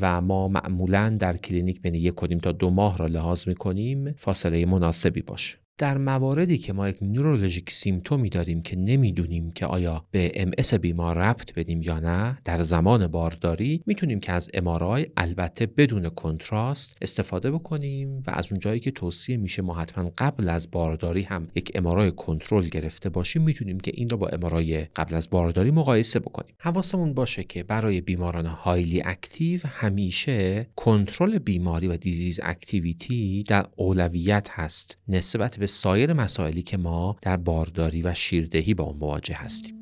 و 0.01 0.21
ما 0.21 0.47
معمولا 0.47 1.17
در 1.19 1.37
کلینیک 1.37 1.81
بین 1.81 1.95
یک 1.95 2.15
و 2.15 2.21
نیم 2.21 2.37
تا 2.37 2.51
دو 2.51 2.69
ماه 2.69 2.97
را 2.97 3.05
لحاظ 3.05 3.47
می‌کنیم 3.47 4.11
فاصله 4.11 4.65
مناسبی 4.65 5.21
باشه. 5.21 5.57
در 5.77 5.97
مواردی 5.97 6.57
که 6.57 6.73
ما 6.73 6.89
یک 6.89 6.97
neurologic 7.01 7.71
symptom 7.71 8.22
ی 8.22 8.29
داریم 8.29 8.61
که 8.61 8.75
نمی‌دونیم 8.75 9.51
که 9.51 9.65
آیا 9.65 10.05
به 10.11 10.31
MS 10.35 10.51
بیمار 10.81 11.17
ربط 11.17 11.53
بدیم 11.53 11.81
یا 11.81 11.99
نه 11.99 12.37
در 12.43 12.61
زمان 12.61 13.07
بارداری 13.07 13.83
می‌تونیم 13.85 14.19
که 14.19 14.31
از 14.31 14.49
MRI 14.53 15.07
البته 15.17 15.65
بدون 15.65 16.09
contrast 16.09 16.97
استفاده 17.01 17.51
بکنیم 17.51 18.23
و 18.27 18.31
از 18.31 18.51
اونجایی 18.51 18.79
که 18.79 18.91
توصیه 18.91 19.37
میشه 19.37 19.61
ما 19.61 19.73
حتما 19.73 20.11
قبل 20.17 20.49
از 20.49 20.71
بارداری 20.71 21.21
هم 21.21 21.47
یک 21.55 21.71
MRI 21.75 22.11
کنترل 22.11 22.65
گرفته 22.65 23.09
باشیم 23.09 23.41
می‌تونیم 23.41 23.79
که 23.79 23.91
این 23.95 24.09
را 24.09 24.17
با 24.17 24.27
MRI 24.27 24.85
قبل 24.95 25.15
از 25.15 25.29
بارداری 25.29 25.71
مقایسه 25.71 26.19
بکنیم. 26.19 26.55
حواسمون 26.59 27.13
باشه 27.13 27.43
که 27.43 27.63
برای 27.63 28.01
بیماران 28.01 28.45
highly 28.45 29.01
active 29.05 29.59
همیشه 29.65 30.67
کنترل 30.75 31.39
بیماری 31.39 31.87
و 31.87 31.97
disease 31.97 32.39
activity 32.43 33.43
در 33.43 33.65
اولویت 33.75 34.47
هست. 34.51 34.97
نسبت 35.07 35.66
به 35.67 35.71
سایر 35.71 36.13
مسائلی 36.13 36.61
که 36.61 36.77
ما 36.77 37.15
در 37.21 37.37
بارداری 37.37 38.01
و 38.01 38.13
شیردهی 38.13 38.73
با 38.73 38.83
اون 38.83 38.97
مواجه 38.99 39.35
هستیم. 39.37 39.75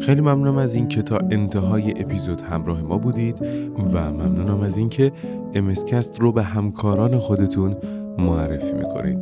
خیلی 0.00 0.20
ممنونم 0.20 0.58
از 0.58 0.74
اینکه 0.74 1.02
تا 1.02 1.18
انتهای 1.30 1.90
اپیزود 2.02 2.40
همراه 2.40 2.82
ما 2.82 2.98
بودید 2.98 3.42
و 3.94 4.12
ممنونم 4.12 4.60
از 4.60 4.78
اینکه 4.78 5.12
امسکست 5.54 6.20
رو 6.20 6.32
به 6.32 6.42
همکاران 6.42 7.18
خودتون 7.18 7.76
معرفی 8.18 8.72
می‌کنید. 8.72 9.18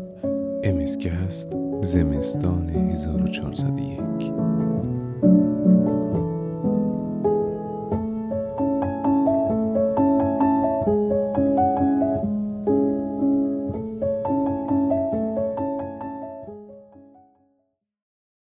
امسکست 0.65 1.53
زمستان 1.83 2.69
1401 2.71 4.38